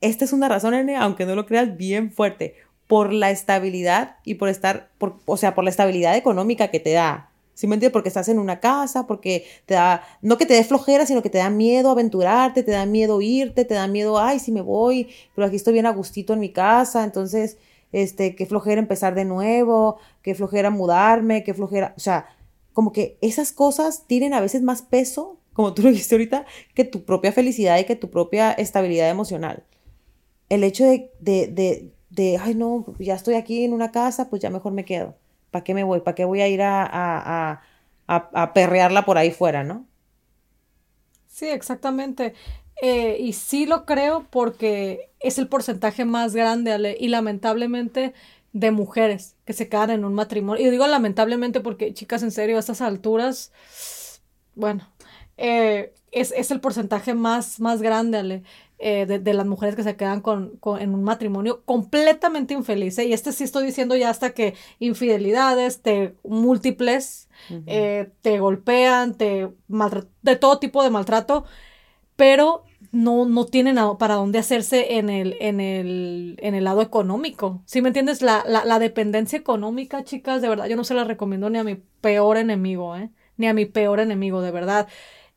esta 0.00 0.24
es 0.24 0.32
una 0.32 0.48
razón, 0.48 0.74
aunque 0.90 1.26
no 1.26 1.34
lo 1.34 1.44
creas, 1.44 1.76
bien 1.76 2.12
fuerte, 2.12 2.54
por 2.86 3.12
la 3.12 3.30
estabilidad 3.30 4.16
y 4.24 4.36
por 4.36 4.48
estar, 4.48 4.88
por, 4.98 5.18
o 5.26 5.36
sea, 5.36 5.54
por 5.54 5.64
la 5.64 5.70
estabilidad 5.70 6.16
económica 6.16 6.68
que 6.68 6.80
te 6.80 6.92
da, 6.92 7.30
¿Sí 7.58 7.66
me 7.66 7.74
entiendes? 7.74 7.92
Porque 7.92 8.08
estás 8.08 8.28
en 8.28 8.38
una 8.38 8.60
casa, 8.60 9.08
porque 9.08 9.44
te 9.66 9.74
da, 9.74 10.04
no 10.22 10.38
que 10.38 10.46
te 10.46 10.54
dé 10.54 10.62
flojera, 10.62 11.06
sino 11.06 11.22
que 11.22 11.28
te 11.28 11.38
da 11.38 11.50
miedo 11.50 11.90
aventurarte, 11.90 12.62
te 12.62 12.70
da 12.70 12.86
miedo 12.86 13.20
irte, 13.20 13.64
te 13.64 13.74
da 13.74 13.88
miedo, 13.88 14.16
ay, 14.16 14.38
si 14.38 14.52
me 14.52 14.60
voy, 14.60 15.08
pero 15.34 15.44
aquí 15.44 15.56
estoy 15.56 15.72
bien 15.72 15.86
a 15.86 15.90
gustito 15.90 16.32
en 16.32 16.38
mi 16.38 16.50
casa, 16.52 17.02
entonces, 17.02 17.58
este, 17.90 18.36
qué 18.36 18.46
flojera 18.46 18.80
empezar 18.80 19.16
de 19.16 19.24
nuevo, 19.24 19.98
qué 20.22 20.36
flojera 20.36 20.70
mudarme, 20.70 21.42
qué 21.42 21.52
flojera, 21.52 21.94
o 21.96 22.00
sea, 22.00 22.26
como 22.72 22.92
que 22.92 23.18
esas 23.22 23.50
cosas 23.50 24.04
tienen 24.06 24.34
a 24.34 24.40
veces 24.40 24.62
más 24.62 24.82
peso, 24.82 25.40
como 25.52 25.74
tú 25.74 25.82
lo 25.82 25.90
dijiste 25.90 26.14
ahorita, 26.14 26.46
que 26.74 26.84
tu 26.84 27.02
propia 27.04 27.32
felicidad 27.32 27.76
y 27.80 27.86
que 27.86 27.96
tu 27.96 28.08
propia 28.08 28.52
estabilidad 28.52 29.10
emocional. 29.10 29.64
El 30.48 30.62
hecho 30.62 30.84
de, 30.84 31.10
de, 31.18 31.48
de, 31.48 31.92
de 32.10 32.38
ay, 32.38 32.54
no, 32.54 32.84
ya 33.00 33.16
estoy 33.16 33.34
aquí 33.34 33.64
en 33.64 33.72
una 33.72 33.90
casa, 33.90 34.30
pues 34.30 34.40
ya 34.42 34.48
mejor 34.48 34.70
me 34.70 34.84
quedo 34.84 35.16
¿para 35.50 35.64
qué 35.64 35.74
me 35.74 35.84
voy? 35.84 36.00
¿Para 36.00 36.14
qué 36.14 36.24
voy 36.24 36.40
a 36.40 36.48
ir 36.48 36.62
a, 36.62 36.84
a, 36.84 37.62
a, 38.06 38.52
perrearla 38.54 39.04
por 39.04 39.18
ahí 39.18 39.30
fuera, 39.30 39.64
no? 39.64 39.86
Sí, 41.26 41.46
exactamente. 41.48 42.34
Eh, 42.80 43.16
y 43.20 43.32
sí 43.32 43.66
lo 43.66 43.84
creo 43.84 44.26
porque 44.30 45.10
es 45.20 45.38
el 45.38 45.48
porcentaje 45.48 46.04
más 46.04 46.34
grande, 46.34 46.72
Ale, 46.72 46.96
y 46.98 47.08
lamentablemente 47.08 48.14
de 48.52 48.70
mujeres 48.70 49.36
que 49.44 49.52
se 49.52 49.68
quedan 49.68 49.90
en 49.90 50.04
un 50.04 50.14
matrimonio. 50.14 50.66
Y 50.66 50.70
digo 50.70 50.86
lamentablemente 50.86 51.60
porque, 51.60 51.92
chicas, 51.92 52.22
en 52.22 52.30
serio, 52.30 52.56
a 52.56 52.60
estas 52.60 52.80
alturas, 52.80 53.52
bueno, 54.54 54.88
eh, 55.36 55.92
es, 56.12 56.32
es, 56.32 56.50
el 56.50 56.60
porcentaje 56.60 57.14
más, 57.14 57.60
más 57.60 57.82
grande, 57.82 58.18
Ale. 58.18 58.42
Eh, 58.80 59.06
de, 59.06 59.34
las 59.34 59.44
mujeres 59.44 59.74
que 59.74 59.82
se 59.82 59.96
quedan 59.96 60.20
con, 60.20 60.60
en 60.78 60.94
un 60.94 61.02
matrimonio 61.02 61.64
completamente 61.64 62.54
infeliz. 62.54 62.96
¿eh? 62.98 63.06
Y 63.06 63.12
este 63.12 63.32
sí 63.32 63.42
estoy 63.42 63.66
diciendo 63.66 63.96
ya 63.96 64.08
hasta 64.08 64.30
que 64.30 64.54
infidelidades, 64.78 65.82
te 65.82 66.14
múltiples, 66.22 67.28
eh, 67.66 68.12
te 68.22 68.38
golpean, 68.38 69.14
te 69.14 69.48
de 70.22 70.36
todo 70.36 70.60
tipo 70.60 70.84
de 70.84 70.90
maltrato, 70.90 71.44
pero 72.14 72.62
no, 72.92 73.24
no 73.24 73.46
tienen 73.46 73.78
para 73.98 74.14
dónde 74.14 74.38
hacerse 74.38 74.98
en 74.98 75.10
el, 75.10 75.36
en 75.40 75.58
el, 75.58 76.36
en 76.40 76.54
el 76.54 76.62
lado 76.62 76.80
económico. 76.80 77.62
¿Sí 77.66 77.82
me 77.82 77.88
entiendes? 77.88 78.22
La, 78.22 78.44
la, 78.46 78.64
la, 78.64 78.78
dependencia 78.78 79.36
económica, 79.40 80.04
chicas, 80.04 80.40
de 80.40 80.48
verdad, 80.48 80.66
yo 80.66 80.76
no 80.76 80.84
se 80.84 80.94
la 80.94 81.02
recomiendo 81.02 81.50
ni 81.50 81.58
a 81.58 81.64
mi 81.64 81.74
peor 82.00 82.36
enemigo, 82.36 82.96
¿eh? 82.96 83.10
Ni 83.36 83.48
a 83.48 83.54
mi 83.54 83.66
peor 83.66 83.98
enemigo, 83.98 84.40
de 84.40 84.52
verdad. 84.52 84.86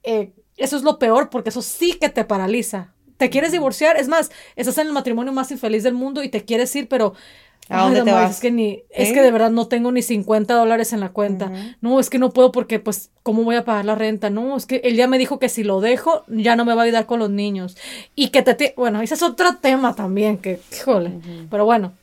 eso 0.03 0.77
es 0.77 0.83
lo 0.83 1.00
peor 1.00 1.31
porque 1.31 1.50
eso 1.50 1.63
sí 1.63 1.93
que 2.00 2.10
te 2.10 2.24
paraliza 2.24 2.93
te 3.21 3.29
quieres 3.29 3.51
divorciar, 3.51 3.97
es 3.97 4.07
más, 4.07 4.31
estás 4.55 4.79
en 4.79 4.87
el 4.87 4.93
matrimonio 4.93 5.31
más 5.31 5.51
infeliz 5.51 5.83
del 5.83 5.93
mundo 5.93 6.23
y 6.23 6.29
te 6.29 6.43
quieres 6.43 6.75
ir, 6.75 6.87
pero 6.87 7.13
¿A 7.69 7.83
dónde 7.83 8.01
te 8.01 8.11
vas? 8.11 8.31
Es 8.31 8.39
que, 8.39 8.49
ni, 8.49 8.81
es 8.89 9.13
que 9.13 9.21
de 9.21 9.29
verdad 9.29 9.51
no 9.51 9.67
tengo 9.67 9.91
ni 9.91 10.01
50 10.01 10.55
dólares 10.55 10.91
en 10.91 10.99
la 10.99 11.09
cuenta. 11.09 11.51
No, 11.81 11.99
es 11.99 12.09
que 12.09 12.17
no 12.17 12.31
puedo 12.31 12.51
porque, 12.51 12.79
pues, 12.79 13.11
¿cómo 13.21 13.43
voy 13.43 13.57
a 13.57 13.63
pagar 13.63 13.85
la 13.85 13.93
renta? 13.93 14.31
No, 14.31 14.57
es 14.57 14.65
que 14.65 14.77
él 14.83 14.95
ya 14.95 15.07
me 15.07 15.19
dijo 15.19 15.37
que 15.37 15.49
si 15.49 15.63
lo 15.63 15.81
dejo, 15.81 16.23
ya 16.27 16.55
no 16.55 16.65
me 16.65 16.73
va 16.73 16.81
a 16.81 16.85
ayudar 16.85 17.05
con 17.05 17.19
los 17.19 17.29
niños. 17.29 17.77
Y 18.15 18.29
que 18.29 18.41
te... 18.41 18.73
Bueno, 18.75 19.03
ese 19.03 19.13
es 19.13 19.21
otro 19.21 19.57
tema 19.57 19.95
también, 19.95 20.39
que, 20.39 20.59
híjole. 20.75 21.11
Pero 21.51 21.63
bueno, 21.63 21.93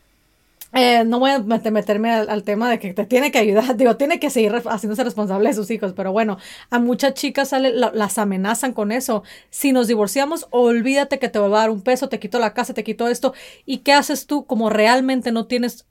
eh, 0.73 1.05
no 1.05 1.19
voy 1.19 1.31
a 1.31 1.39
meterme 1.39 2.13
al, 2.13 2.43
tema 2.43 2.69
de 2.71 2.79
que 2.79 2.93
te 2.93 3.07
tiene 3.07 3.31
que 3.31 3.39
ayudar, 3.39 3.77
digo, 3.77 3.97
tiene 3.97 4.21
que 4.21 4.31
seguir 4.31 4.53
haciéndose 4.53 5.03
responsable 5.05 5.49
de 5.49 5.55
sus 5.55 5.71
hijos, 5.71 5.95
pero 5.95 6.13
bueno, 6.13 6.39
a 6.71 6.79
muchas 6.79 7.15
chicas 7.15 7.53
las 7.53 8.19
amenazan 8.19 8.73
con 8.73 8.93
eso. 8.93 9.23
Si 9.51 9.73
nos 9.73 9.89
divorciamos, 9.89 10.47
olvídate 10.51 11.19
que 11.19 11.29
te 11.29 11.39
voy 11.39 11.49
a 11.53 11.61
dar 11.61 11.71
un 11.71 11.83
peso, 11.83 12.09
te 12.09 12.19
quito 12.19 12.39
la 12.39 12.53
casa, 12.55 12.75
te 12.75 12.85
quito 12.85 13.09
esto. 13.09 13.33
¿Y 13.65 13.79
qué 13.79 13.93
haces 13.93 14.27
tú 14.27 14.45
como 14.45 14.69
realmente 14.69 15.33
no 15.33 15.47
tienes 15.47 15.87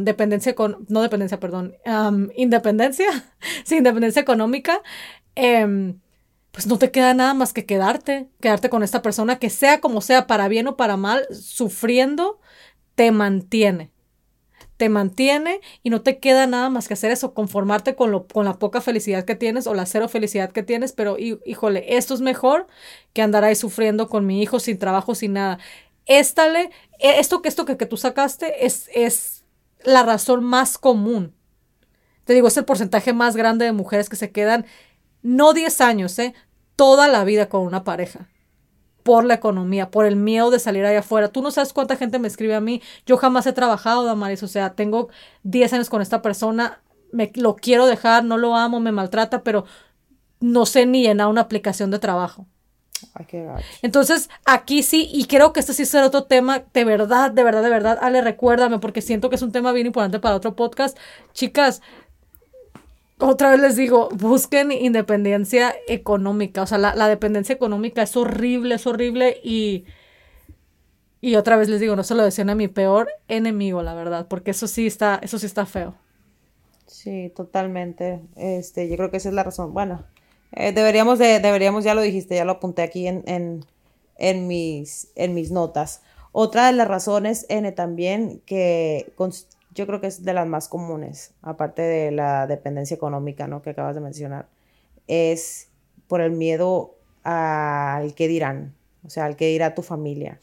dependencia, 0.00 0.54
con, 0.54 0.84
no 0.88 1.00
dependencia, 1.00 1.40
perdón, 1.40 1.74
independencia, 2.36 3.06
sí, 3.64 3.76
independencia 3.76 4.20
económica? 4.20 4.82
Em, 5.34 5.98
pues 6.52 6.68
no 6.68 6.78
te 6.78 6.92
queda 6.92 7.14
nada 7.14 7.34
más 7.34 7.52
que 7.52 7.66
quedarte, 7.66 8.28
quedarte 8.40 8.70
con 8.70 8.84
esta 8.84 9.02
persona 9.02 9.40
que 9.40 9.50
sea 9.50 9.80
como 9.80 10.00
sea, 10.00 10.28
para 10.28 10.46
bien 10.46 10.68
o 10.68 10.76
para 10.76 10.96
mal, 10.96 11.26
sufriendo 11.32 12.38
te 12.94 13.10
mantiene. 13.10 13.90
Te 14.76 14.88
mantiene 14.88 15.60
y 15.82 15.90
no 15.90 16.02
te 16.02 16.18
queda 16.18 16.46
nada 16.46 16.68
más 16.68 16.88
que 16.88 16.94
hacer 16.94 17.12
eso, 17.12 17.32
conformarte 17.32 17.94
con, 17.94 18.10
lo, 18.10 18.26
con 18.26 18.44
la 18.44 18.58
poca 18.58 18.80
felicidad 18.80 19.24
que 19.24 19.36
tienes 19.36 19.66
o 19.66 19.74
la 19.74 19.86
cero 19.86 20.08
felicidad 20.08 20.50
que 20.50 20.64
tienes, 20.64 20.92
pero 20.92 21.16
híjole, 21.18 21.96
esto 21.96 22.14
es 22.14 22.20
mejor 22.20 22.66
que 23.12 23.22
andar 23.22 23.44
ahí 23.44 23.54
sufriendo 23.54 24.08
con 24.08 24.26
mi 24.26 24.42
hijo 24.42 24.58
sin 24.58 24.78
trabajo, 24.78 25.14
sin 25.14 25.34
nada. 25.34 25.58
Éstale, 26.06 26.70
e, 26.98 27.20
esto, 27.20 27.40
esto 27.44 27.64
que, 27.64 27.76
que 27.76 27.86
tú 27.86 27.96
sacaste 27.96 28.66
es, 28.66 28.90
es 28.92 29.44
la 29.84 30.02
razón 30.02 30.42
más 30.42 30.76
común. 30.76 31.34
Te 32.24 32.32
digo, 32.34 32.48
es 32.48 32.56
el 32.56 32.64
porcentaje 32.64 33.12
más 33.12 33.36
grande 33.36 33.66
de 33.66 33.72
mujeres 33.72 34.08
que 34.08 34.16
se 34.16 34.32
quedan, 34.32 34.66
no 35.22 35.52
10 35.52 35.80
años, 35.82 36.18
¿eh? 36.18 36.34
toda 36.74 37.06
la 37.06 37.24
vida 37.24 37.48
con 37.48 37.62
una 37.62 37.84
pareja 37.84 38.28
por 39.04 39.24
la 39.24 39.34
economía, 39.34 39.90
por 39.90 40.06
el 40.06 40.16
miedo 40.16 40.50
de 40.50 40.58
salir 40.58 40.84
allá 40.84 41.00
afuera. 41.00 41.28
Tú 41.28 41.42
no 41.42 41.52
sabes 41.52 41.72
cuánta 41.72 41.94
gente 41.94 42.18
me 42.18 42.26
escribe 42.26 42.54
a 42.54 42.60
mí. 42.60 42.82
Yo 43.06 43.16
jamás 43.18 43.46
he 43.46 43.52
trabajado, 43.52 44.04
Damaris. 44.04 44.42
O 44.42 44.48
sea, 44.48 44.74
tengo 44.74 45.08
10 45.44 45.74
años 45.74 45.90
con 45.90 46.02
esta 46.02 46.22
persona. 46.22 46.80
Me, 47.12 47.30
lo 47.36 47.54
quiero 47.54 47.86
dejar, 47.86 48.24
no 48.24 48.38
lo 48.38 48.56
amo, 48.56 48.80
me 48.80 48.90
maltrata, 48.90 49.42
pero 49.44 49.66
no 50.40 50.66
sé 50.66 50.86
ni 50.86 51.02
llenar 51.02 51.28
una 51.28 51.42
aplicación 51.42 51.90
de 51.90 51.98
trabajo. 51.98 52.46
Entonces, 53.82 54.30
aquí 54.44 54.82
sí, 54.82 55.08
y 55.12 55.26
creo 55.26 55.52
que 55.52 55.60
este 55.60 55.74
sí 55.74 55.84
será 55.84 56.06
otro 56.06 56.24
tema, 56.24 56.64
de 56.72 56.84
verdad, 56.84 57.30
de 57.30 57.44
verdad, 57.44 57.62
de 57.62 57.68
verdad, 57.68 57.98
Ale, 58.00 58.22
recuérdame, 58.22 58.78
porque 58.78 59.02
siento 59.02 59.28
que 59.28 59.36
es 59.36 59.42
un 59.42 59.52
tema 59.52 59.72
bien 59.72 59.86
importante 59.86 60.18
para 60.18 60.34
otro 60.34 60.56
podcast. 60.56 60.96
Chicas, 61.32 61.82
otra 63.18 63.50
vez 63.50 63.60
les 63.60 63.76
digo, 63.76 64.08
busquen 64.12 64.72
independencia 64.72 65.74
económica. 65.88 66.62
O 66.62 66.66
sea, 66.66 66.78
la, 66.78 67.08
dependencia 67.08 67.54
económica 67.54 68.02
es 68.02 68.16
horrible, 68.16 68.76
es 68.76 68.86
horrible 68.86 69.38
y... 69.42 69.84
Y 71.20 71.36
otra 71.36 71.56
vez 71.56 71.70
les 71.70 71.80
digo, 71.80 71.96
no 71.96 72.02
se 72.02 72.14
lo 72.14 72.22
decían 72.22 72.50
a 72.50 72.54
mi 72.54 72.68
peor 72.68 73.08
enemigo, 73.28 73.82
la 73.82 73.94
verdad, 73.94 74.26
porque 74.28 74.50
eso 74.50 74.66
sí 74.66 74.86
está, 74.86 75.18
eso 75.22 75.38
sí 75.38 75.46
está 75.46 75.64
feo. 75.64 75.94
Sí, 76.86 77.32
totalmente. 77.34 78.20
Este, 78.36 78.90
yo 78.90 78.96
creo 78.96 79.10
que 79.10 79.16
esa 79.16 79.30
es 79.30 79.34
la 79.34 79.42
razón. 79.42 79.72
Bueno, 79.72 80.04
eh, 80.52 80.72
deberíamos 80.72 81.18
de, 81.18 81.40
deberíamos, 81.40 81.82
ya 81.82 81.94
lo 81.94 82.02
dijiste, 82.02 82.34
ya 82.34 82.44
lo 82.44 82.52
apunté 82.52 82.82
aquí 82.82 83.06
en, 83.06 83.22
en, 83.26 83.64
en, 84.18 84.46
mis, 84.46 85.08
en 85.14 85.32
mis 85.32 85.50
notas. 85.50 86.02
Otra 86.32 86.66
de 86.66 86.72
las 86.72 86.88
razones, 86.88 87.46
N, 87.48 87.72
también, 87.72 88.42
que 88.44 89.10
yo 89.74 89.86
creo 89.86 90.00
que 90.00 90.06
es 90.06 90.24
de 90.24 90.32
las 90.32 90.46
más 90.46 90.68
comunes, 90.68 91.34
aparte 91.42 91.82
de 91.82 92.10
la 92.10 92.46
dependencia 92.46 92.94
económica, 92.94 93.46
¿no? 93.46 93.62
Que 93.62 93.70
acabas 93.70 93.94
de 93.94 94.00
mencionar, 94.00 94.48
es 95.06 95.68
por 96.06 96.20
el 96.20 96.32
miedo 96.32 96.96
al 97.24 98.14
que 98.14 98.28
dirán, 98.28 98.74
o 99.04 99.10
sea, 99.10 99.24
al 99.24 99.36
que 99.36 99.48
dirá 99.48 99.74
tu 99.74 99.82
familia. 99.82 100.38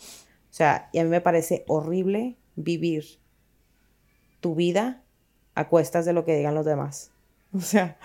O 0.50 0.54
sea, 0.54 0.90
y 0.92 1.00
a 1.00 1.04
mí 1.04 1.10
me 1.10 1.22
parece 1.22 1.64
horrible 1.68 2.36
vivir 2.56 3.06
tu 4.42 4.56
vida 4.56 5.04
a 5.56 5.70
cuestas 5.70 6.06
de 6.06 6.14
lo 6.14 6.26
que 6.26 6.36
digan 6.36 6.56
los 6.56 6.66
demás. 6.66 7.12
O 7.54 7.60
sea, 7.60 7.98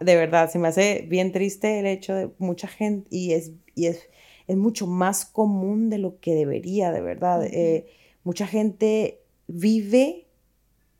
de 0.00 0.16
verdad, 0.16 0.50
se 0.50 0.58
me 0.58 0.68
hace 0.68 1.04
bien 1.06 1.32
triste 1.32 1.80
el 1.80 1.86
hecho 1.86 2.14
de 2.14 2.30
mucha 2.38 2.66
gente, 2.66 3.06
y 3.10 3.34
es, 3.34 3.52
y 3.74 3.86
es, 3.86 4.08
es 4.46 4.56
mucho 4.56 4.86
más 4.86 5.26
común 5.26 5.90
de 5.90 5.98
lo 5.98 6.18
que 6.18 6.34
debería, 6.34 6.90
de 6.90 7.02
verdad. 7.02 7.44
Eh, 7.44 7.86
mucha 8.24 8.46
gente 8.46 9.20
vive 9.46 10.23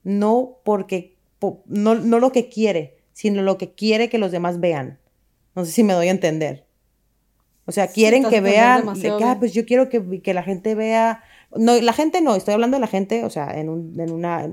no 0.05 0.59
porque, 0.65 1.17
no, 1.67 1.95
no 1.95 2.21
lo 2.21 2.33
que 2.33 2.49
quiere, 2.49 2.99
sino 3.13 3.43
lo 3.43 3.59
que 3.59 3.73
quiere 3.73 4.09
que 4.09 4.19
los 4.19 4.31
demás 4.31 4.61
vean. 4.61 4.99
No 5.55 5.65
sé 5.65 5.73
si 5.73 5.83
me 5.83 5.93
doy 5.93 6.09
a 6.09 6.13
entender. 6.13 6.65
O 7.67 7.73
sea, 7.73 7.87
quieren 7.89 8.25
que 8.29 8.41
vean, 8.41 8.85
ah, 9.23 9.37
pues 9.39 9.55
yo 9.55 9.65
quiero 9.65 9.89
que, 9.89 10.21
que, 10.21 10.35
la 10.35 10.43
gente 10.43 10.75
vea, 10.75 11.23
no, 11.57 11.81
la 11.81 11.95
gente 11.95 12.21
no, 12.21 12.35
estoy 12.35 12.53
hablando 12.53 12.77
de 12.77 12.83
la 12.83 12.87
gente, 12.87 13.25
o 13.25 13.31
sea, 13.31 13.59
en, 13.59 13.71
un, 13.71 13.99
en 13.99 14.13
una, 14.13 14.47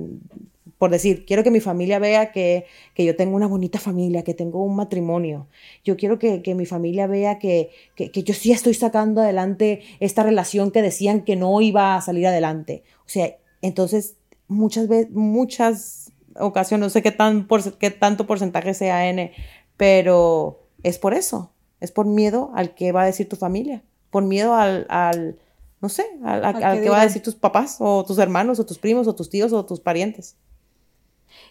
por 0.77 0.91
decir, 0.91 1.25
quiero 1.25 1.43
que 1.43 1.51
mi 1.51 1.59
familia 1.59 1.99
vea 1.99 2.31
que, 2.31 2.65
que, 2.95 3.03
yo 3.03 3.17
tengo 3.17 3.35
una 3.35 3.47
bonita 3.47 3.79
familia, 3.79 4.23
que 4.23 4.33
tengo 4.33 4.63
un 4.63 4.77
matrimonio. 4.77 5.47
Yo 5.83 5.97
quiero 5.97 6.19
que, 6.19 6.41
que 6.41 6.55
mi 6.55 6.65
familia 6.65 7.05
vea 7.05 7.37
que, 7.37 7.71
que, 7.95 8.09
yo 8.23 8.33
sí 8.33 8.53
estoy 8.53 8.75
sacando 8.75 9.19
adelante 9.19 9.81
esta 9.99 10.23
relación 10.23 10.71
que 10.71 10.81
decían 10.81 11.25
que 11.25 11.35
no 11.35 11.59
iba 11.59 11.97
a 11.97 12.01
salir 12.01 12.27
adelante. 12.27 12.83
O 13.05 13.09
sea, 13.09 13.35
entonces 13.61 14.15
muchas 14.51 14.87
veces, 14.87 15.11
muchas 15.11 16.11
ocasiones, 16.37 16.85
no 16.85 16.89
sé 16.89 17.01
qué, 17.01 17.11
tan 17.11 17.47
por, 17.47 17.77
qué 17.77 17.89
tanto 17.89 18.27
porcentaje 18.27 18.73
sea 18.73 19.09
N, 19.09 19.31
pero 19.77 20.59
es 20.83 20.99
por 20.99 21.13
eso, 21.13 21.51
es 21.79 21.91
por 21.91 22.05
miedo 22.05 22.51
al 22.53 22.75
que 22.75 22.91
va 22.91 23.03
a 23.03 23.05
decir 23.05 23.27
tu 23.29 23.37
familia, 23.37 23.81
por 24.09 24.23
miedo 24.23 24.53
al, 24.53 24.85
al 24.89 25.39
no 25.79 25.89
sé, 25.89 26.05
al, 26.23 26.43
al, 26.43 26.81
que 26.81 26.89
va 26.89 27.01
a 27.01 27.05
decir 27.05 27.23
tus 27.23 27.35
papás 27.35 27.77
o 27.79 28.03
tus 28.05 28.17
hermanos 28.17 28.59
o 28.59 28.65
tus 28.65 28.77
primos 28.77 29.07
o 29.07 29.15
tus 29.15 29.29
tíos 29.29 29.53
o 29.53 29.65
tus 29.65 29.79
parientes. 29.79 30.35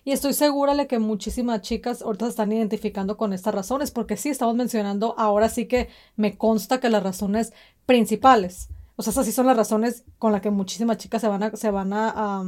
Y 0.04 0.12
estoy 0.12 0.34
segura 0.34 0.74
de 0.74 0.86
que 0.86 0.98
muchísimas 0.98 1.62
chicas 1.62 2.02
ahorita 2.02 2.26
se 2.26 2.30
están 2.30 2.52
identificando 2.52 3.16
con 3.16 3.32
estas 3.32 3.54
razones, 3.54 3.90
porque 3.90 4.18
sí, 4.18 4.28
estamos 4.28 4.54
mencionando, 4.54 5.14
ahora 5.18 5.48
sí 5.48 5.66
que 5.66 5.88
me 6.16 6.36
consta 6.36 6.80
que 6.80 6.90
las 6.90 7.02
razones 7.02 7.54
principales 7.86 8.68
o 9.00 9.02
sea, 9.02 9.12
esas 9.12 9.24
sí 9.24 9.32
son 9.32 9.46
las 9.46 9.56
razones 9.56 10.04
con 10.18 10.30
las 10.30 10.42
que 10.42 10.50
muchísimas 10.50 10.98
chicas 10.98 11.22
se 11.22 11.28
van 11.28 11.42
a, 11.42 11.56
se 11.56 11.70
van 11.70 11.90
a 11.94 12.44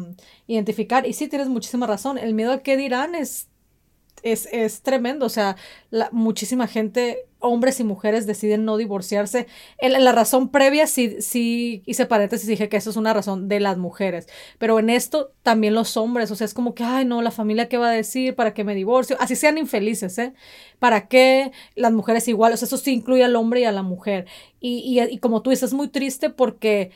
identificar. 0.46 1.06
Y 1.06 1.14
sí, 1.14 1.26
tienes 1.26 1.48
muchísima 1.48 1.86
razón. 1.86 2.18
El 2.18 2.34
miedo 2.34 2.52
a 2.52 2.58
qué 2.62 2.76
dirán 2.76 3.14
es 3.14 3.48
es, 4.22 4.48
es 4.52 4.82
tremendo. 4.82 5.26
O 5.26 5.28
sea, 5.28 5.56
la, 5.90 6.08
muchísima 6.12 6.66
gente, 6.66 7.26
hombres 7.38 7.80
y 7.80 7.84
mujeres, 7.84 8.26
deciden 8.26 8.64
no 8.64 8.76
divorciarse. 8.76 9.46
En, 9.78 9.92
la 10.04 10.12
razón 10.12 10.48
previa 10.50 10.86
sí, 10.86 11.20
sí 11.20 11.82
hice 11.86 12.06
paréntesis 12.06 12.46
dije 12.46 12.68
que 12.68 12.76
eso 12.76 12.90
es 12.90 12.96
una 12.96 13.12
razón 13.12 13.48
de 13.48 13.60
las 13.60 13.78
mujeres. 13.78 14.28
Pero 14.58 14.78
en 14.78 14.90
esto 14.90 15.32
también 15.42 15.74
los 15.74 15.96
hombres. 15.96 16.30
O 16.30 16.36
sea, 16.36 16.44
es 16.44 16.54
como 16.54 16.74
que, 16.74 16.84
ay, 16.84 17.04
no, 17.04 17.22
la 17.22 17.30
familia 17.30 17.68
qué 17.68 17.78
va 17.78 17.88
a 17.88 17.92
decir, 17.92 18.34
para 18.34 18.54
qué 18.54 18.64
me 18.64 18.74
divorcio. 18.74 19.16
Así 19.20 19.36
sean 19.36 19.58
infelices, 19.58 20.18
¿eh? 20.18 20.34
¿Para 20.78 21.08
qué 21.08 21.52
las 21.74 21.92
mujeres 21.92 22.28
igual? 22.28 22.52
O 22.52 22.56
sea, 22.56 22.66
eso 22.66 22.78
sí 22.78 22.92
incluye 22.92 23.24
al 23.24 23.36
hombre 23.36 23.60
y 23.60 23.64
a 23.64 23.72
la 23.72 23.82
mujer. 23.82 24.26
Y, 24.60 24.78
y, 24.78 25.00
y 25.02 25.18
como 25.18 25.42
tú 25.42 25.50
dices, 25.50 25.70
es 25.70 25.74
muy 25.74 25.88
triste 25.88 26.30
porque 26.30 26.90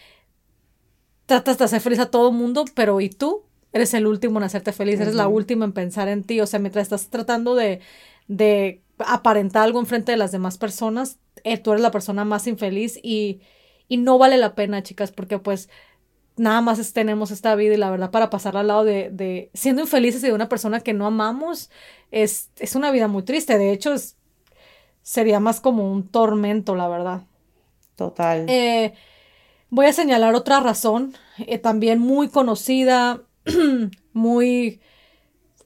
tratas 1.26 1.58
de 1.58 1.64
hacer 1.64 1.80
feliz 1.80 1.98
a 1.98 2.10
todo 2.10 2.30
el 2.30 2.36
mundo, 2.36 2.64
pero 2.74 3.00
¿y 3.00 3.10
tú? 3.10 3.45
Eres 3.76 3.94
el 3.94 4.06
último 4.06 4.38
en 4.38 4.44
hacerte 4.44 4.72
feliz, 4.72 5.00
eres 5.00 5.14
la 5.14 5.28
última 5.28 5.64
en 5.64 5.72
pensar 5.72 6.08
en 6.08 6.24
ti. 6.24 6.40
O 6.40 6.46
sea, 6.46 6.58
mientras 6.60 6.82
estás 6.82 7.08
tratando 7.08 7.54
de, 7.54 7.80
de 8.28 8.82
aparentar 8.98 9.62
algo 9.64 9.80
enfrente 9.80 10.12
de 10.12 10.18
las 10.18 10.32
demás 10.32 10.58
personas, 10.58 11.18
eh, 11.44 11.58
tú 11.58 11.70
eres 11.72 11.82
la 11.82 11.90
persona 11.90 12.24
más 12.24 12.46
infeliz 12.46 12.98
y, 13.02 13.40
y 13.88 13.98
no 13.98 14.18
vale 14.18 14.36
la 14.36 14.54
pena, 14.54 14.82
chicas, 14.82 15.12
porque 15.12 15.38
pues 15.38 15.68
nada 16.36 16.60
más 16.60 16.92
tenemos 16.92 17.30
esta 17.30 17.54
vida 17.54 17.74
y 17.74 17.78
la 17.78 17.90
verdad 17.90 18.10
para 18.10 18.28
pasarla 18.30 18.60
al 18.60 18.66
lado 18.66 18.84
de, 18.84 19.10
de 19.10 19.50
siendo 19.54 19.82
infelices 19.82 20.22
y 20.22 20.26
de 20.26 20.32
una 20.34 20.48
persona 20.48 20.80
que 20.80 20.92
no 20.92 21.06
amamos 21.06 21.70
es, 22.10 22.50
es 22.58 22.74
una 22.74 22.90
vida 22.90 23.08
muy 23.08 23.22
triste. 23.22 23.58
De 23.58 23.72
hecho, 23.72 23.94
es, 23.94 24.16
sería 25.02 25.40
más 25.40 25.60
como 25.60 25.90
un 25.90 26.08
tormento, 26.08 26.74
la 26.74 26.88
verdad. 26.88 27.22
Total. 27.96 28.44
Eh, 28.48 28.92
voy 29.70 29.86
a 29.86 29.92
señalar 29.92 30.34
otra 30.34 30.60
razón, 30.60 31.14
eh, 31.38 31.58
también 31.58 31.98
muy 31.98 32.28
conocida, 32.28 33.22
muy 34.12 34.80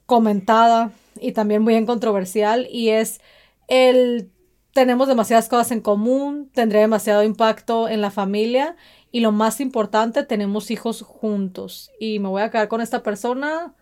comentada 0.05 0.91
y 1.19 1.31
también 1.31 1.61
muy 1.61 1.85
controversial, 1.85 2.67
y 2.71 2.89
es 2.89 3.21
el 3.67 4.31
tenemos 4.73 5.07
demasiadas 5.07 5.49
cosas 5.49 5.71
en 5.71 5.81
común, 5.81 6.49
tendría 6.53 6.81
demasiado 6.81 7.23
impacto 7.23 7.89
en 7.89 8.01
la 8.01 8.11
familia 8.11 8.75
y 9.11 9.19
lo 9.19 9.31
más 9.31 9.59
importante, 9.59 10.23
tenemos 10.23 10.71
hijos 10.71 11.01
juntos 11.01 11.91
y 11.99 12.19
me 12.19 12.29
voy 12.29 12.41
a 12.41 12.49
quedar 12.49 12.69
con 12.69 12.79
esta 12.79 13.03
persona. 13.03 13.75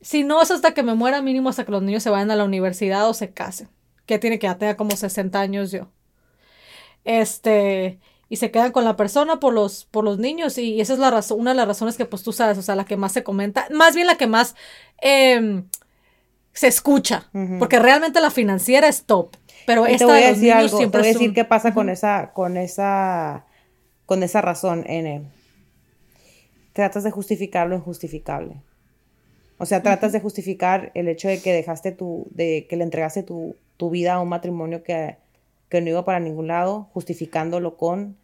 Si 0.00 0.24
no 0.24 0.42
es 0.42 0.50
hasta 0.50 0.74
que 0.74 0.82
me 0.82 0.94
muera, 0.94 1.22
mínimo 1.22 1.48
hasta 1.48 1.64
que 1.64 1.72
los 1.72 1.82
niños 1.82 2.02
se 2.02 2.10
vayan 2.10 2.30
a 2.30 2.36
la 2.36 2.44
universidad 2.44 3.08
o 3.08 3.14
se 3.14 3.32
casen. 3.32 3.70
Que 4.04 4.18
tiene 4.18 4.38
que 4.38 4.46
ya 4.46 4.58
tenga 4.58 4.76
como 4.76 4.92
60 4.92 5.40
años 5.40 5.70
yo. 5.70 5.90
Este, 7.04 7.98
y 8.28 8.36
se 8.36 8.50
quedan 8.50 8.72
con 8.72 8.84
la 8.84 8.96
persona 8.96 9.40
por 9.40 9.54
los, 9.54 9.84
por 9.86 10.04
los 10.04 10.18
niños 10.18 10.58
y 10.58 10.80
esa 10.80 10.92
es 10.92 10.98
la 10.98 11.10
razón, 11.10 11.40
una 11.40 11.50
de 11.50 11.56
las 11.56 11.68
razones 11.68 11.96
que 11.96 12.04
pues 12.04 12.22
tú 12.22 12.32
sabes, 12.32 12.58
o 12.58 12.62
sea, 12.62 12.76
la 12.76 12.84
que 12.84 12.96
más 12.96 13.12
se 13.12 13.22
comenta, 13.22 13.66
más 13.72 13.94
bien 13.94 14.06
la 14.06 14.16
que 14.16 14.26
más 14.26 14.54
em, 15.00 15.64
se 16.52 16.66
escucha, 16.66 17.30
porque 17.58 17.78
realmente 17.78 18.20
la 18.20 18.30
financiera 18.30 18.88
es 18.88 19.04
top, 19.04 19.36
pero 19.66 19.86
esta 19.86 19.98
te 19.98 20.04
voy 20.04 20.22
a 20.22 20.28
decir 20.28 20.52
algo, 20.52 20.78
te 20.78 20.86
voy 20.86 21.00
a 21.08 21.12
decir 21.12 21.32
qué 21.32 21.44
pasa 21.44 21.72
con 21.72 21.88
esa, 21.88 22.32
con 22.32 22.56
esa 22.56 23.44
con 24.08 24.22
esa 24.22 24.40
razón, 24.40 24.84
N. 24.86 25.30
Tratas 26.72 27.04
de 27.04 27.10
justificar 27.10 27.68
lo 27.68 27.76
injustificable. 27.76 28.62
O 29.58 29.66
sea, 29.66 29.82
tratas 29.82 30.12
de 30.12 30.20
justificar 30.20 30.92
el 30.94 31.08
hecho 31.08 31.28
de 31.28 31.42
que 31.42 31.52
dejaste 31.52 31.92
tu, 31.92 32.26
de 32.30 32.66
que 32.70 32.78
le 32.78 32.84
entregaste 32.84 33.22
tu, 33.22 33.54
vida 33.90 34.14
a 34.14 34.20
un 34.20 34.30
matrimonio 34.30 34.82
que, 34.82 35.18
que 35.68 35.80
no 35.80 35.90
iba 35.90 36.04
para 36.04 36.20
ningún 36.20 36.48
lado, 36.48 36.88
justificándolo 36.92 37.76
con 37.76 38.16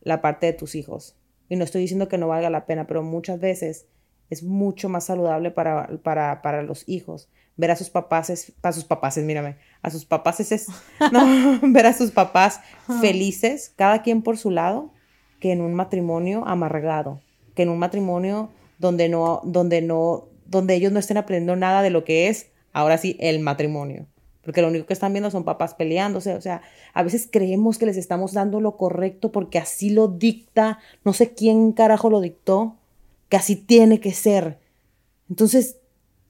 la 0.00 0.20
parte 0.20 0.46
de 0.46 0.52
tus 0.52 0.74
hijos. 0.74 1.16
Y 1.48 1.56
no 1.56 1.64
estoy 1.64 1.82
diciendo 1.82 2.08
que 2.08 2.18
no 2.18 2.28
valga 2.28 2.50
la 2.50 2.66
pena, 2.66 2.86
pero 2.86 3.02
muchas 3.02 3.40
veces 3.40 3.86
es 4.30 4.42
mucho 4.42 4.88
más 4.88 5.04
saludable 5.04 5.50
para, 5.50 5.88
para, 6.02 6.42
para 6.42 6.62
los 6.62 6.88
hijos 6.88 7.28
ver 7.56 7.70
a 7.70 7.76
sus 7.76 7.90
papás, 7.90 8.52
para 8.60 8.72
sus 8.72 8.84
papás, 8.84 9.16
mírame, 9.18 9.56
a 9.82 9.90
sus 9.90 10.04
papás 10.04 10.40
es, 10.40 10.68
no, 11.12 11.58
ver 11.62 11.86
a 11.86 11.92
sus 11.92 12.10
papás 12.10 12.60
felices, 13.00 13.72
cada 13.76 14.02
quien 14.02 14.22
por 14.22 14.38
su 14.38 14.50
lado, 14.50 14.92
que 15.40 15.52
en 15.52 15.60
un 15.60 15.74
matrimonio 15.74 16.46
amargado, 16.46 17.20
que 17.54 17.62
en 17.62 17.70
un 17.70 17.78
matrimonio 17.78 18.50
donde 18.78 19.08
no, 19.08 19.40
donde 19.44 19.82
no, 19.82 20.28
donde 20.46 20.74
ellos 20.74 20.92
no 20.92 20.98
estén 20.98 21.16
aprendiendo 21.16 21.56
nada 21.56 21.82
de 21.82 21.90
lo 21.90 22.04
que 22.04 22.28
es, 22.28 22.48
ahora 22.72 22.98
sí, 22.98 23.16
el 23.20 23.40
matrimonio. 23.40 24.06
Porque 24.46 24.62
lo 24.62 24.68
único 24.68 24.86
que 24.86 24.92
están 24.92 25.12
viendo 25.12 25.30
son 25.30 25.42
papás 25.42 25.74
peleándose. 25.74 26.34
O 26.34 26.40
sea, 26.40 26.62
a 26.94 27.02
veces 27.02 27.28
creemos 27.30 27.78
que 27.78 27.84
les 27.84 27.96
estamos 27.96 28.32
dando 28.32 28.60
lo 28.60 28.76
correcto 28.76 29.32
porque 29.32 29.58
así 29.58 29.90
lo 29.90 30.06
dicta, 30.06 30.78
no 31.04 31.12
sé 31.12 31.34
quién 31.34 31.72
carajo 31.72 32.08
lo 32.08 32.20
dictó, 32.20 32.76
que 33.28 33.36
así 33.36 33.56
tiene 33.56 33.98
que 33.98 34.12
ser. 34.12 34.60
Entonces, 35.28 35.78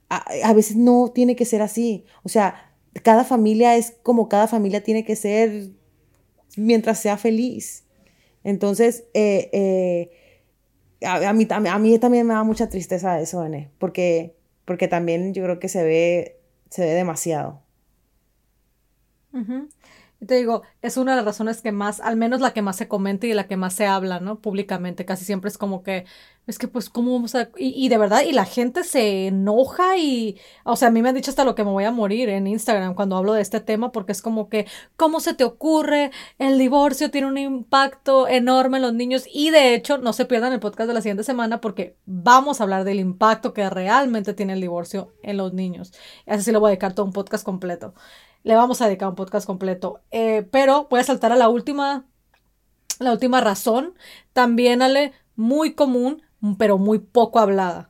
a, 0.09 0.53
veces 0.53 0.77
no 0.77 1.11
tiene 1.13 1.35
que 1.35 1.45
ser 1.45 1.61
así. 1.61 2.05
O 2.23 2.29
sea, 2.29 2.73
cada 3.03 3.23
familia 3.23 3.75
es 3.75 3.93
como 4.01 4.29
cada 4.29 4.47
familia 4.47 4.83
tiene 4.83 5.05
que 5.05 5.15
ser 5.15 5.69
mientras 6.55 6.99
sea 6.99 7.17
feliz. 7.17 7.83
Entonces, 8.43 9.03
eh, 9.13 9.51
eh, 9.53 11.05
a, 11.05 11.33
mí, 11.33 11.47
a, 11.49 11.79
mí, 11.79 11.99
también 11.99 12.25
me 12.25 12.33
da 12.33 12.43
mucha 12.43 12.67
tristeza 12.67 13.21
eso, 13.21 13.45
N, 13.45 13.69
porque, 13.77 14.35
porque 14.65 14.87
también 14.87 15.35
yo 15.35 15.43
creo 15.43 15.59
que 15.59 15.69
se 15.69 15.83
ve, 15.83 16.39
se 16.71 16.83
ve 16.83 16.93
demasiado. 16.93 17.61
Y 20.19 20.25
te 20.25 20.35
digo, 20.35 20.63
es 20.81 20.97
una 20.97 21.11
de 21.11 21.17
las 21.17 21.25
razones 21.25 21.61
que 21.61 21.71
más, 21.71 21.99
al 21.99 22.17
menos 22.17 22.41
la 22.41 22.51
que 22.51 22.63
más 22.63 22.75
se 22.75 22.87
comenta 22.87 23.27
y 23.27 23.33
la 23.35 23.47
que 23.47 23.55
más 23.55 23.75
se 23.75 23.85
habla, 23.85 24.19
¿no? 24.19 24.39
Públicamente, 24.39 25.05
casi 25.05 25.25
siempre 25.25 25.49
es 25.49 25.59
como 25.59 25.83
que, 25.83 26.05
es 26.47 26.57
que 26.57 26.67
pues, 26.67 26.89
¿cómo 26.89 27.13
vamos 27.13 27.35
a...? 27.35 27.49
Y, 27.55 27.87
de 27.89 27.99
verdad, 27.99 28.21
y 28.27 28.31
la 28.31 28.45
gente 28.45 28.83
se 28.83 29.27
enoja 29.27 29.97
y, 29.97 30.39
o 30.63 30.75
sea, 30.75 30.87
a 30.87 30.91
mí 30.91 31.03
me 31.03 31.09
han 31.09 31.15
dicho 31.15 31.29
hasta 31.29 31.45
lo 31.45 31.53
que 31.53 31.63
me 31.63 31.69
voy 31.69 31.83
a 31.83 31.91
morir 31.91 32.29
en 32.29 32.47
Instagram 32.47 32.95
cuando 32.95 33.15
hablo 33.15 33.33
de 33.33 33.43
este 33.43 33.59
tema, 33.59 33.91
porque 33.91 34.11
es 34.11 34.23
como 34.23 34.49
que, 34.49 34.65
¿cómo 34.95 35.19
se 35.19 35.35
te 35.35 35.43
ocurre? 35.43 36.09
El 36.39 36.57
divorcio 36.57 37.11
tiene 37.11 37.27
un 37.27 37.37
impacto 37.37 38.27
enorme 38.27 38.77
en 38.77 38.83
los 38.83 38.93
niños 38.93 39.25
y 39.31 39.51
de 39.51 39.75
hecho, 39.75 39.99
no 39.99 40.13
se 40.13 40.25
pierdan 40.25 40.51
el 40.51 40.59
podcast 40.59 40.87
de 40.87 40.95
la 40.95 41.01
siguiente 41.01 41.23
semana 41.23 41.61
porque 41.61 41.95
vamos 42.07 42.59
a 42.59 42.63
hablar 42.63 42.85
del 42.85 42.99
impacto 42.99 43.53
que 43.53 43.69
realmente 43.69 44.33
tiene 44.33 44.53
el 44.53 44.61
divorcio 44.61 45.13
en 45.21 45.37
los 45.37 45.53
niños. 45.53 45.93
Así 46.25 46.41
sí 46.43 46.51
lo 46.51 46.59
voy 46.59 46.69
a 46.69 46.71
dedicar 46.71 46.93
todo 46.95 47.05
un 47.05 47.13
podcast 47.13 47.45
completo 47.45 47.93
le 48.43 48.55
vamos 48.55 48.81
a 48.81 48.87
dedicar 48.87 49.09
un 49.09 49.15
podcast 49.15 49.45
completo. 49.45 50.01
Eh, 50.11 50.47
pero 50.51 50.87
voy 50.89 50.99
a 50.99 51.03
saltar 51.03 51.31
a 51.31 51.35
la 51.35 51.49
última, 51.49 52.05
la 52.99 53.11
última 53.11 53.41
razón, 53.41 53.93
también 54.33 54.81
Ale, 54.81 55.13
muy 55.35 55.73
común, 55.73 56.21
pero 56.57 56.77
muy 56.77 56.99
poco 56.99 57.39
hablada. 57.39 57.89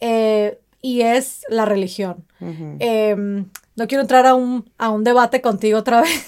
Eh, 0.00 0.60
y 0.82 1.00
es 1.02 1.42
la 1.48 1.64
religión. 1.64 2.24
Em, 2.40 3.48
no 3.74 3.88
quiero 3.88 4.02
entrar 4.02 4.26
a 4.26 4.34
un, 4.34 4.70
a 4.78 4.90
un 4.90 5.04
debate 5.04 5.40
contigo 5.40 5.78
otra 5.78 6.02
vez 6.02 6.26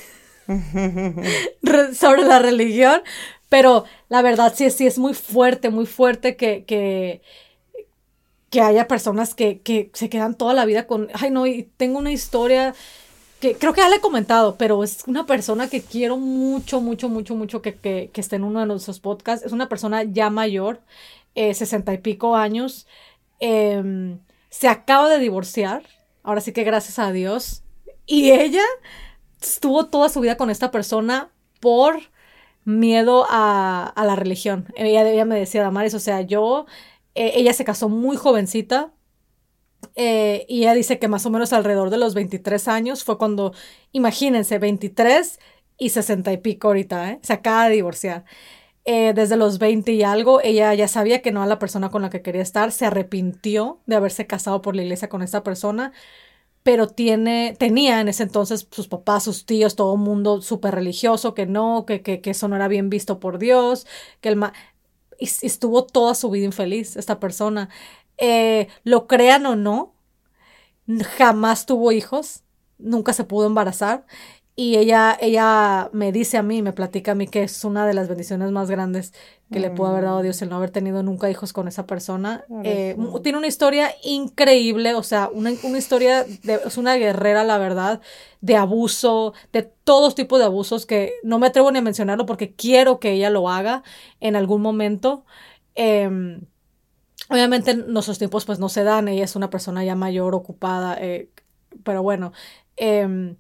sobre 1.96 2.24
la 2.24 2.38
religión, 2.38 3.02
pero 3.48 3.84
la 4.08 4.22
verdad 4.22 4.52
sí, 4.56 4.70
sí 4.70 4.86
es 4.86 4.98
muy 4.98 5.14
fuerte, 5.14 5.70
muy 5.70 5.86
fuerte 5.86 6.36
que, 6.36 6.64
que, 6.64 7.22
que 8.50 8.60
haya 8.60 8.88
personas 8.88 9.34
que, 9.34 9.60
que, 9.60 9.90
se 9.92 10.08
quedan 10.08 10.34
toda 10.34 10.54
la 10.54 10.64
vida 10.64 10.86
con, 10.86 11.08
ay 11.14 11.30
no, 11.30 11.46
y 11.46 11.70
tengo 11.76 11.98
una 11.98 12.12
historia 12.12 12.74
que 13.40 13.56
creo 13.56 13.72
que 13.72 13.80
ya 13.80 13.88
le 13.88 13.96
he 13.96 14.00
comentado, 14.00 14.56
pero 14.56 14.82
es 14.82 15.04
una 15.06 15.26
persona 15.26 15.68
que 15.68 15.82
quiero 15.82 16.16
mucho, 16.16 16.80
mucho, 16.80 17.08
mucho, 17.08 17.34
mucho 17.34 17.62
que, 17.62 17.74
que, 17.74 18.10
que 18.12 18.20
esté 18.20 18.36
en 18.36 18.44
uno 18.44 18.60
de 18.60 18.66
nuestros 18.66 19.00
podcasts. 19.00 19.46
Es 19.46 19.52
una 19.52 19.68
persona 19.68 20.02
ya 20.02 20.30
mayor, 20.30 20.80
eh, 21.34 21.54
sesenta 21.54 21.92
y 21.94 21.98
pico 21.98 22.36
años. 22.36 22.86
Em, 23.40 24.18
se 24.50 24.68
acaba 24.68 25.08
de 25.08 25.18
divorciar, 25.18 25.82
ahora 26.22 26.40
sí 26.40 26.52
que 26.52 26.64
gracias 26.64 26.98
a 26.98 27.12
Dios. 27.12 27.62
Y 28.06 28.30
ella 28.32 28.64
estuvo 29.40 29.86
toda 29.86 30.08
su 30.08 30.20
vida 30.20 30.36
con 30.36 30.50
esta 30.50 30.70
persona 30.70 31.30
por 31.60 32.00
miedo 32.64 33.26
a, 33.30 33.92
a 33.94 34.04
la 34.04 34.16
religión. 34.16 34.66
Ella, 34.76 35.08
ella, 35.08 35.24
me 35.24 35.38
decía, 35.38 35.62
Damaris, 35.62 35.94
o 35.94 36.00
sea, 36.00 36.22
yo, 36.22 36.66
eh, 37.14 37.32
ella 37.36 37.52
se 37.52 37.64
casó 37.64 37.88
muy 37.88 38.16
jovencita, 38.16 38.92
eh, 39.94 40.46
y 40.48 40.60
ella 40.60 40.74
dice 40.74 40.98
que 40.98 41.08
más 41.08 41.26
o 41.26 41.30
menos 41.30 41.52
alrededor 41.52 41.90
de 41.90 41.98
los 41.98 42.14
23 42.14 42.68
años 42.68 43.04
fue 43.04 43.18
cuando, 43.18 43.52
imagínense, 43.92 44.58
23 44.58 45.38
y 45.78 45.90
60 45.90 46.32
y 46.32 46.36
pico 46.38 46.68
ahorita, 46.68 47.12
¿eh? 47.12 47.18
se 47.22 47.32
acaba 47.32 47.68
de 47.68 47.76
divorciar. 47.76 48.24
Eh, 48.84 49.12
desde 49.14 49.36
los 49.36 49.58
20 49.58 49.92
y 49.92 50.02
algo, 50.02 50.40
ella 50.42 50.72
ya 50.74 50.88
sabía 50.88 51.20
que 51.20 51.30
no 51.32 51.40
era 51.40 51.48
la 51.48 51.58
persona 51.58 51.90
con 51.90 52.02
la 52.02 52.10
que 52.10 52.22
quería 52.22 52.42
estar, 52.42 52.72
se 52.72 52.86
arrepintió 52.86 53.80
de 53.86 53.96
haberse 53.96 54.26
casado 54.26 54.62
por 54.62 54.74
la 54.74 54.82
iglesia 54.82 55.08
con 55.08 55.22
esta 55.22 55.42
persona, 55.42 55.92
pero 56.62 56.88
tiene, 56.88 57.56
tenía 57.58 58.00
en 58.00 58.08
ese 58.08 58.24
entonces 58.24 58.68
sus 58.70 58.88
papás, 58.88 59.24
sus 59.24 59.46
tíos, 59.46 59.76
todo 59.76 59.94
el 59.94 60.00
mundo 60.00 60.42
súper 60.42 60.74
religioso, 60.74 61.34
que 61.34 61.46
no, 61.46 61.84
que, 61.86 62.02
que, 62.02 62.20
que, 62.20 62.30
eso 62.30 62.48
no 62.48 62.56
era 62.56 62.68
bien 62.68 62.90
visto 62.90 63.20
por 63.20 63.38
Dios, 63.38 63.86
que 64.20 64.30
el 64.30 64.38
y 65.18 65.24
estuvo 65.42 65.84
toda 65.84 66.14
su 66.14 66.30
vida 66.30 66.44
infeliz 66.44 66.96
esta 66.96 67.18
persona. 67.20 67.68
Eh, 68.18 68.68
lo 68.84 69.06
crean 69.06 69.46
o 69.46 69.56
no, 69.56 69.94
jamás 71.16 71.66
tuvo 71.66 71.92
hijos, 71.92 72.42
nunca 72.78 73.12
se 73.12 73.24
pudo 73.24 73.46
embarazar. 73.46 74.04
Y 74.60 74.76
ella, 74.76 75.16
ella 75.20 75.88
me 75.92 76.10
dice 76.10 76.36
a 76.36 76.42
mí, 76.42 76.62
me 76.62 76.72
platica 76.72 77.12
a 77.12 77.14
mí 77.14 77.28
que 77.28 77.44
es 77.44 77.64
una 77.64 77.86
de 77.86 77.94
las 77.94 78.08
bendiciones 78.08 78.50
más 78.50 78.68
grandes 78.68 79.14
que 79.52 79.60
le 79.60 79.70
pudo 79.70 79.86
haber 79.86 80.02
dado 80.02 80.20
Dios 80.20 80.42
el 80.42 80.48
no 80.48 80.56
haber 80.56 80.70
tenido 80.70 81.00
nunca 81.04 81.30
hijos 81.30 81.52
con 81.52 81.68
esa 81.68 81.86
persona. 81.86 82.44
Eh, 82.64 82.96
tiene 83.22 83.38
una 83.38 83.46
historia 83.46 83.94
increíble, 84.02 84.96
o 84.96 85.04
sea, 85.04 85.30
una, 85.32 85.52
una 85.62 85.78
historia, 85.78 86.24
de, 86.24 86.60
es 86.66 86.76
una 86.76 86.96
guerrera, 86.96 87.44
la 87.44 87.56
verdad, 87.56 88.00
de 88.40 88.56
abuso, 88.56 89.32
de 89.52 89.62
todos 89.62 90.16
tipos 90.16 90.40
de 90.40 90.46
abusos 90.46 90.86
que 90.86 91.12
no 91.22 91.38
me 91.38 91.46
atrevo 91.46 91.70
ni 91.70 91.78
a 91.78 91.82
mencionarlo 91.82 92.26
porque 92.26 92.52
quiero 92.52 92.98
que 92.98 93.12
ella 93.12 93.30
lo 93.30 93.48
haga 93.48 93.84
en 94.18 94.34
algún 94.34 94.60
momento. 94.60 95.24
Eh, 95.76 96.40
Obviamente 97.28 97.72
en 97.72 97.92
nuestros 97.92 98.18
tiempos 98.18 98.44
pues 98.44 98.58
no 98.58 98.68
se 98.68 98.84
dan, 98.84 99.08
ella 99.08 99.24
es 99.24 99.36
una 99.36 99.50
persona 99.50 99.84
ya 99.84 99.94
mayor, 99.94 100.34
ocupada, 100.34 100.96
eh, 101.00 101.30
pero 101.84 102.02
bueno, 102.02 102.32
em, 102.76 103.36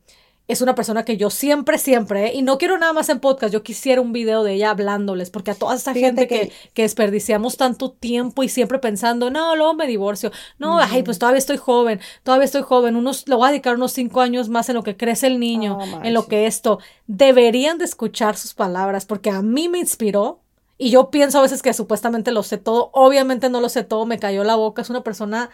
es 0.46 0.62
una 0.62 0.74
persona 0.74 1.04
que 1.04 1.18
yo 1.18 1.28
siempre, 1.28 1.76
siempre, 1.76 2.28
eh, 2.28 2.32
y 2.34 2.42
no 2.42 2.56
quiero 2.56 2.78
nada 2.78 2.94
más 2.94 3.10
en 3.10 3.20
podcast, 3.20 3.52
yo 3.52 3.62
quisiera 3.62 4.00
un 4.00 4.12
video 4.12 4.42
de 4.42 4.54
ella 4.54 4.70
hablándoles, 4.70 5.30
porque 5.30 5.50
a 5.50 5.54
toda 5.54 5.74
esa 5.74 5.92
gente 5.92 6.26
que, 6.26 6.50
que, 6.72 6.82
desperdiciamos 6.82 7.58
tanto 7.58 7.92
tiempo 7.92 8.42
y 8.42 8.48
siempre 8.48 8.78
pensando, 8.78 9.30
no, 9.30 9.54
luego 9.56 9.74
me 9.74 9.86
divorcio, 9.86 10.32
no, 10.58 10.80
ay, 10.80 11.02
pues 11.02 11.18
todavía 11.18 11.38
estoy 11.38 11.58
joven, 11.58 12.00
todavía 12.22 12.46
estoy 12.46 12.62
joven, 12.62 12.96
unos, 12.96 13.28
le 13.28 13.34
voy 13.34 13.46
a 13.48 13.50
dedicar 13.50 13.74
unos 13.74 13.92
cinco 13.92 14.22
años 14.22 14.48
más 14.48 14.70
en 14.70 14.76
lo 14.76 14.82
que 14.82 14.96
crece 14.96 15.26
el 15.26 15.38
niño, 15.38 15.78
en 16.02 16.14
lo 16.14 16.26
que 16.26 16.46
esto, 16.46 16.78
deberían 17.06 17.76
de 17.76 17.84
escuchar 17.84 18.36
sus 18.36 18.54
palabras, 18.54 19.04
porque 19.04 19.30
a 19.30 19.42
mí 19.42 19.68
me 19.68 19.78
inspiró 19.78 20.40
Y 20.78 20.90
yo 20.90 21.10
pienso 21.10 21.38
a 21.38 21.42
veces 21.42 21.62
que 21.62 21.74
supuestamente 21.74 22.30
lo 22.32 22.42
sé 22.42 22.56
todo. 22.56 22.90
Obviamente 22.94 23.50
no 23.50 23.60
lo 23.60 23.68
sé 23.68 23.84
todo, 23.84 24.06
me 24.06 24.18
cayó 24.18 24.44
la 24.44 24.56
boca. 24.56 24.82
Es 24.82 24.90
una 24.90 25.02
persona 25.04 25.50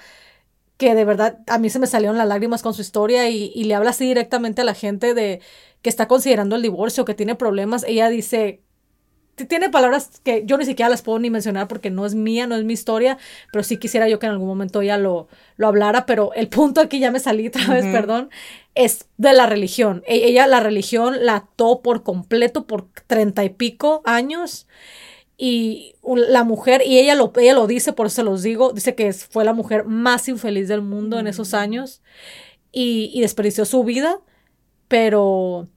que 0.77 0.95
de 0.95 1.05
verdad 1.05 1.39
a 1.47 1.59
mí 1.59 1.71
se 1.71 1.79
me 1.79 1.87
salieron 1.87 2.19
las 2.19 2.29
lágrimas 2.29 2.63
con 2.63 2.75
su 2.75 2.83
historia 2.83 3.29
y, 3.31 3.53
y 3.55 3.65
le 3.65 3.75
habla 3.75 3.91
así 3.91 4.07
directamente 4.07 4.63
a 4.63 4.65
la 4.65 4.75
gente 4.75 5.15
de 5.15 5.41
que 5.83 5.89
está 5.91 6.09
considerando 6.09 6.57
el 6.57 6.63
divorcio, 6.63 7.05
que 7.05 7.15
tiene 7.15 7.37
problemas. 7.37 7.85
Ella 7.87 8.09
dice, 8.09 8.63
tiene 9.37 9.69
palabras 9.69 10.21
que 10.23 10.45
yo 10.47 10.57
ni 10.57 10.65
siquiera 10.65 10.89
las 10.89 11.03
puedo 11.03 11.19
ni 11.19 11.31
mencionar 11.31 11.69
porque 11.69 11.91
no 11.91 12.07
es 12.07 12.15
mía, 12.15 12.47
no 12.47 12.57
es 12.57 12.65
mi 12.65 12.73
historia, 12.73 13.19
pero 13.53 13.65
sí 13.65 13.79
quisiera 13.79 14.09
yo 14.09 14.19
que 14.19 14.27
en 14.27 14.33
algún 14.33 14.49
momento 14.49 14.81
ella 14.81 14.97
lo, 14.97 15.29
lo 15.57 15.67
hablara, 15.67 16.07
pero 16.07 16.33
el 16.35 16.49
punto 16.49 16.81
aquí 16.81 17.01
ya 17.01 17.11
me 17.11 17.21
salí 17.21 17.49
otra 17.49 17.67
vez, 17.75 17.85
perdón, 17.87 18.31
es 18.75 19.07
de 19.17 19.33
la 19.33 19.47
religión. 19.47 20.03
E, 20.07 20.29
ella 20.29 20.47
la 20.47 20.61
religión 20.61 21.25
la 21.25 21.37
ató 21.37 21.83
por 21.83 22.03
completo 22.03 22.67
por 22.67 22.89
treinta 23.07 23.45
y 23.45 23.51
pico 23.51 24.03
años 24.05 24.67
y 25.37 25.97
la 26.05 26.45
mujer, 26.45 26.83
y 26.87 26.99
ella 26.99 27.15
lo, 27.15 27.33
ella 27.37 27.55
lo 27.55 27.67
dice, 27.67 27.93
por 27.93 28.07
eso 28.07 28.17
se 28.17 28.23
los 28.23 28.43
digo, 28.43 28.73
dice 28.73 28.95
que 28.95 29.13
fue 29.13 29.45
la 29.45 29.53
mujer 29.53 29.85
más 29.85 30.29
infeliz 30.29 30.69
del 30.69 30.83
mundo 30.83 31.19
en 31.19 31.27
esos 31.27 31.53
mm. 31.53 31.57
años 31.57 32.03
y, 32.73 33.11
y 33.13 33.21
desperdició 33.21 33.65
su 33.65 33.83
vida, 33.85 34.21
pero 34.89 35.69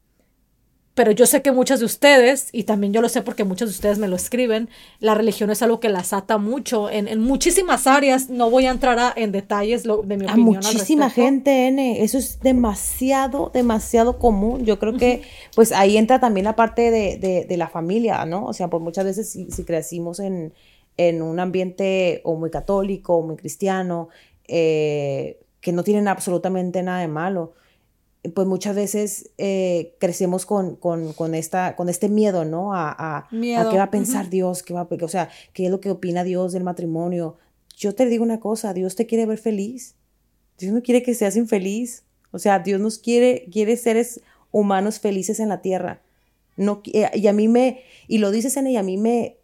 pero 0.97 1.11
yo 1.11 1.27
sé 1.27 1.43
que 1.43 1.51
muchas 1.51 1.79
de 1.79 1.85
ustedes, 1.85 2.49
y 2.53 2.63
también 2.63 2.91
yo 2.91 3.03
lo 3.03 3.07
sé 3.07 3.21
porque 3.21 3.43
muchos 3.43 3.69
de 3.69 3.75
ustedes 3.75 3.99
me 3.99 4.07
lo 4.07 4.15
escriben, 4.15 4.67
la 4.99 5.13
religión 5.13 5.51
es 5.51 5.61
algo 5.61 5.79
que 5.79 5.89
las 5.89 6.11
ata 6.11 6.39
mucho 6.39 6.89
en, 6.89 7.07
en 7.07 7.19
muchísimas 7.19 7.85
áreas. 7.85 8.31
No 8.31 8.49
voy 8.49 8.65
a 8.65 8.71
entrar 8.71 9.13
en 9.15 9.31
detalles 9.31 9.83
de 9.83 9.91
mi 9.91 10.25
opinión. 10.25 10.31
A 10.31 10.35
muchísima 10.37 11.11
gente, 11.11 11.67
N. 11.67 12.03
Eso 12.03 12.17
es 12.17 12.39
demasiado, 12.39 13.51
demasiado 13.53 14.17
común. 14.17 14.65
Yo 14.65 14.79
creo 14.79 14.97
que, 14.97 15.21
pues 15.53 15.71
ahí 15.71 15.97
entra 15.97 16.19
también 16.19 16.45
la 16.45 16.55
parte 16.55 16.89
de, 16.89 17.17
de, 17.17 17.45
de 17.45 17.57
la 17.57 17.67
familia, 17.67 18.25
¿no? 18.25 18.45
O 18.45 18.53
sea, 18.53 18.67
por 18.67 18.81
muchas 18.81 19.05
veces 19.05 19.29
si, 19.29 19.51
si 19.51 19.65
crecimos 19.65 20.19
en, 20.19 20.51
en, 20.97 21.21
un 21.21 21.39
ambiente 21.39 22.21
o 22.23 22.37
muy 22.37 22.49
católico 22.49 23.17
o 23.17 23.21
muy 23.21 23.35
cristiano, 23.35 24.09
eh, 24.47 25.37
que 25.61 25.73
no 25.73 25.83
tienen 25.83 26.07
absolutamente 26.07 26.81
nada 26.81 27.01
de 27.01 27.07
malo 27.07 27.53
pues 28.33 28.47
muchas 28.47 28.75
veces 28.75 29.31
eh, 29.37 29.95
crecemos 29.99 30.45
con, 30.45 30.75
con, 30.75 31.13
con, 31.13 31.35
esta, 31.35 31.75
con 31.75 31.89
este 31.89 32.09
miedo, 32.09 32.45
¿no? 32.45 32.73
A, 32.73 32.95
a, 32.97 33.27
qué 33.29 33.77
va 33.77 33.83
a 33.83 33.91
pensar 33.91 34.29
Dios, 34.29 34.63
qué 34.63 34.73
va 34.73 34.81
a, 34.81 34.87
o 34.89 35.07
sea, 35.07 35.29
qué 35.53 35.65
es 35.65 35.71
lo 35.71 35.79
que 35.79 35.91
opina 35.91 36.23
Dios 36.23 36.53
del 36.53 36.63
matrimonio. 36.63 37.37
Yo 37.77 37.93
te 37.93 38.05
digo 38.05 38.23
una 38.23 38.39
cosa, 38.39 38.73
Dios 38.73 38.95
te 38.95 39.05
quiere 39.05 39.25
ver 39.25 39.37
feliz. 39.37 39.95
Dios 40.57 40.73
no 40.73 40.81
quiere 40.81 41.03
que 41.03 41.13
seas 41.13 41.35
infeliz. 41.35 42.03
O 42.31 42.39
sea, 42.39 42.59
Dios 42.59 42.81
nos 42.81 42.97
quiere, 42.97 43.47
quiere 43.51 43.77
seres 43.77 44.21
humanos 44.51 44.99
felices 44.99 45.39
en 45.39 45.49
la 45.49 45.61
tierra. 45.61 46.01
No, 46.55 46.81
eh, 46.91 47.09
y 47.13 47.27
a 47.27 47.33
mí 47.33 47.47
me, 47.47 47.83
y 48.07 48.17
lo 48.17 48.31
dices 48.31 48.57
en 48.57 48.67
ella, 48.67 48.79
a 48.79 48.83
mí 48.83 48.97
me, 48.97 49.37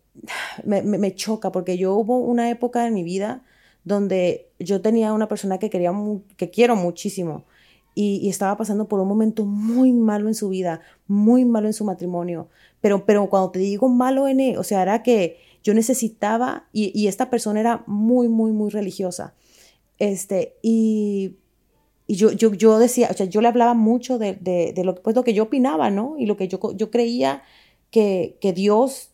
me, 0.64 0.82
me, 0.82 1.16
choca 1.16 1.52
porque 1.52 1.78
yo 1.78 1.94
hubo 1.96 2.18
una 2.18 2.50
época 2.50 2.88
en 2.88 2.94
mi 2.94 3.04
vida 3.04 3.44
donde 3.84 4.50
yo 4.60 4.82
tenía 4.82 5.14
una 5.14 5.28
persona 5.28 5.60
que 5.60 5.70
quería, 5.70 5.92
que 6.38 6.50
quiero 6.50 6.76
muchísimo 6.76 7.46
y, 7.96 8.30
estaba 8.30 8.58
pasando 8.58 8.88
por 8.88 9.00
un 9.00 9.08
momento 9.08 9.46
muy 9.46 9.92
malo 9.92 10.28
en 10.28 10.36
su 10.36 10.50
vida, 10.50 10.82
muy 11.08 11.46
malo 11.46 11.68
en 11.68 11.74
su 11.74 11.86
matrimonio. 11.86 12.50
Pero, 12.82 13.06
pero 13.06 13.30
cuando 13.30 13.52
te 13.52 13.60
digo 13.60 13.88
malo, 13.90 14.28
en 14.28 14.58
o 14.58 14.64
sea, 14.64 14.82
era 14.82 15.04
que 15.04 15.38
yo 15.64 15.74
necesitaba, 15.74 16.68
y, 16.74 16.92
y, 17.00 17.08
esta 17.08 17.30
persona 17.30 17.60
era 17.60 17.84
muy, 17.88 18.28
muy, 18.28 18.52
muy 18.52 18.70
religiosa. 18.70 19.34
Este, 20.00 20.58
y, 20.62 21.38
y 22.08 22.16
yo, 22.16 22.32
yo, 22.32 22.54
yo 22.54 22.80
decía, 22.80 23.10
o 23.12 23.14
sea, 23.14 23.26
yo 23.28 23.42
le 23.42 23.48
hablaba 23.48 23.74
mucho 23.74 24.18
de, 24.18 24.34
de, 24.34 24.74
de 24.74 24.84
lo, 24.84 24.96
pues, 24.96 25.16
lo 25.16 25.24
que 25.24 25.34
yo 25.34 25.44
opinaba, 25.44 25.90
¿no? 25.90 26.16
Y 26.18 26.26
lo 26.26 26.36
que 26.36 26.48
yo, 26.48 26.60
yo 26.76 26.92
creía 26.92 27.44
que, 27.92 28.38
que 28.42 28.54
Dios 28.54 29.13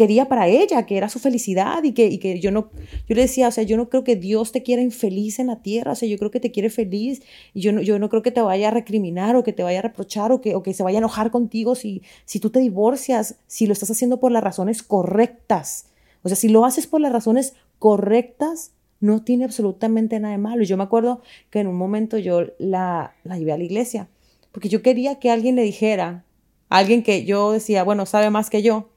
quería 0.00 0.30
para 0.30 0.46
ella, 0.46 0.86
que 0.86 0.96
era 0.96 1.10
su 1.10 1.18
felicidad 1.18 1.84
y 1.84 1.92
que, 1.92 2.06
y 2.06 2.16
que 2.16 2.40
yo 2.40 2.50
no, 2.50 2.70
yo 3.06 3.14
le 3.14 3.20
decía, 3.20 3.48
o 3.48 3.50
sea, 3.50 3.64
yo 3.64 3.76
no 3.76 3.90
creo 3.90 4.02
que 4.02 4.16
Dios 4.16 4.50
te 4.50 4.62
quiera 4.62 4.80
infeliz 4.80 5.38
en 5.38 5.48
la 5.48 5.60
tierra, 5.60 5.92
o 5.92 5.94
sea, 5.94 6.08
yo 6.08 6.16
creo 6.16 6.30
que 6.30 6.40
te 6.40 6.50
quiere 6.50 6.70
feliz 6.70 7.20
y 7.52 7.60
yo 7.60 7.70
no, 7.70 7.82
yo 7.82 7.98
no 7.98 8.08
creo 8.08 8.22
que 8.22 8.30
te 8.30 8.40
vaya 8.40 8.68
a 8.68 8.70
recriminar 8.70 9.36
o 9.36 9.44
que 9.44 9.52
te 9.52 9.62
vaya 9.62 9.80
a 9.80 9.82
reprochar 9.82 10.32
o 10.32 10.40
que, 10.40 10.54
o 10.54 10.62
que 10.62 10.72
se 10.72 10.82
vaya 10.82 10.96
a 10.96 11.00
enojar 11.00 11.30
contigo 11.30 11.74
si, 11.74 12.00
si 12.24 12.40
tú 12.40 12.48
te 12.48 12.60
divorcias, 12.60 13.36
si 13.46 13.66
lo 13.66 13.74
estás 13.74 13.90
haciendo 13.90 14.20
por 14.20 14.32
las 14.32 14.42
razones 14.42 14.82
correctas. 14.82 15.84
O 16.22 16.30
sea, 16.30 16.36
si 16.36 16.48
lo 16.48 16.64
haces 16.64 16.86
por 16.86 17.02
las 17.02 17.12
razones 17.12 17.52
correctas, 17.78 18.72
no 19.00 19.22
tiene 19.22 19.44
absolutamente 19.44 20.18
nada 20.18 20.32
de 20.32 20.38
malo. 20.38 20.62
Yo 20.62 20.78
me 20.78 20.84
acuerdo 20.84 21.20
que 21.50 21.60
en 21.60 21.66
un 21.66 21.76
momento 21.76 22.16
yo 22.16 22.46
la, 22.58 23.12
la 23.22 23.38
llevé 23.38 23.52
a 23.52 23.58
la 23.58 23.64
iglesia, 23.64 24.08
porque 24.50 24.70
yo 24.70 24.80
quería 24.80 25.18
que 25.18 25.30
alguien 25.30 25.56
le 25.56 25.62
dijera, 25.62 26.24
alguien 26.70 27.02
que 27.02 27.26
yo 27.26 27.52
decía, 27.52 27.84
bueno, 27.84 28.06
sabe 28.06 28.30
más 28.30 28.48
que 28.48 28.62
yo, 28.62 28.88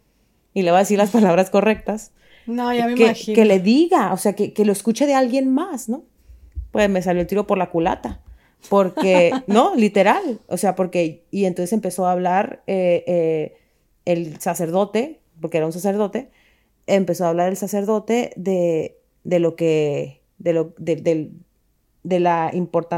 y 0.53 0.61
le 0.61 0.71
va 0.71 0.77
a 0.77 0.81
decir 0.81 0.97
las 0.97 1.09
palabras 1.11 1.49
correctas. 1.49 2.11
No, 2.45 2.73
ya 2.73 2.87
me 2.87 2.95
que, 2.95 3.03
imagino. 3.03 3.35
Que 3.35 3.45
le 3.45 3.59
diga, 3.59 4.13
o 4.13 4.17
sea, 4.17 4.33
que, 4.33 4.53
que, 4.53 4.65
lo 4.65 4.71
escuche 4.71 5.05
de 5.05 5.13
alguien 5.13 5.53
más, 5.53 5.89
¿no? 5.89 6.03
Pues 6.71 6.89
me 6.89 7.01
salió 7.01 7.21
el 7.21 7.27
tiro 7.27 7.47
por 7.47 7.57
la 7.57 7.69
culata. 7.69 8.21
Porque, 8.69 9.31
no, 9.47 9.75
literal. 9.75 10.39
O 10.47 10.57
sea, 10.57 10.75
porque, 10.75 11.23
y 11.31 11.45
entonces 11.45 11.73
empezó 11.73 12.05
a 12.05 12.11
hablar 12.11 12.63
eh, 12.67 13.03
eh, 13.07 13.57
el 14.05 14.39
sacerdote, 14.39 15.21
porque 15.39 15.57
era 15.57 15.65
un 15.65 15.73
sacerdote, 15.73 16.31
empezó 16.87 17.25
a 17.25 17.29
hablar 17.29 17.49
el 17.49 17.57
sacerdote 17.57 18.33
de, 18.35 18.97
de 19.23 19.39
lo 19.39 19.55
que, 19.55 20.21
de 20.37 20.53
lo, 20.53 20.73
de, 20.77 20.97
de, 20.97 21.31
de 22.03 22.19
la 22.19 22.51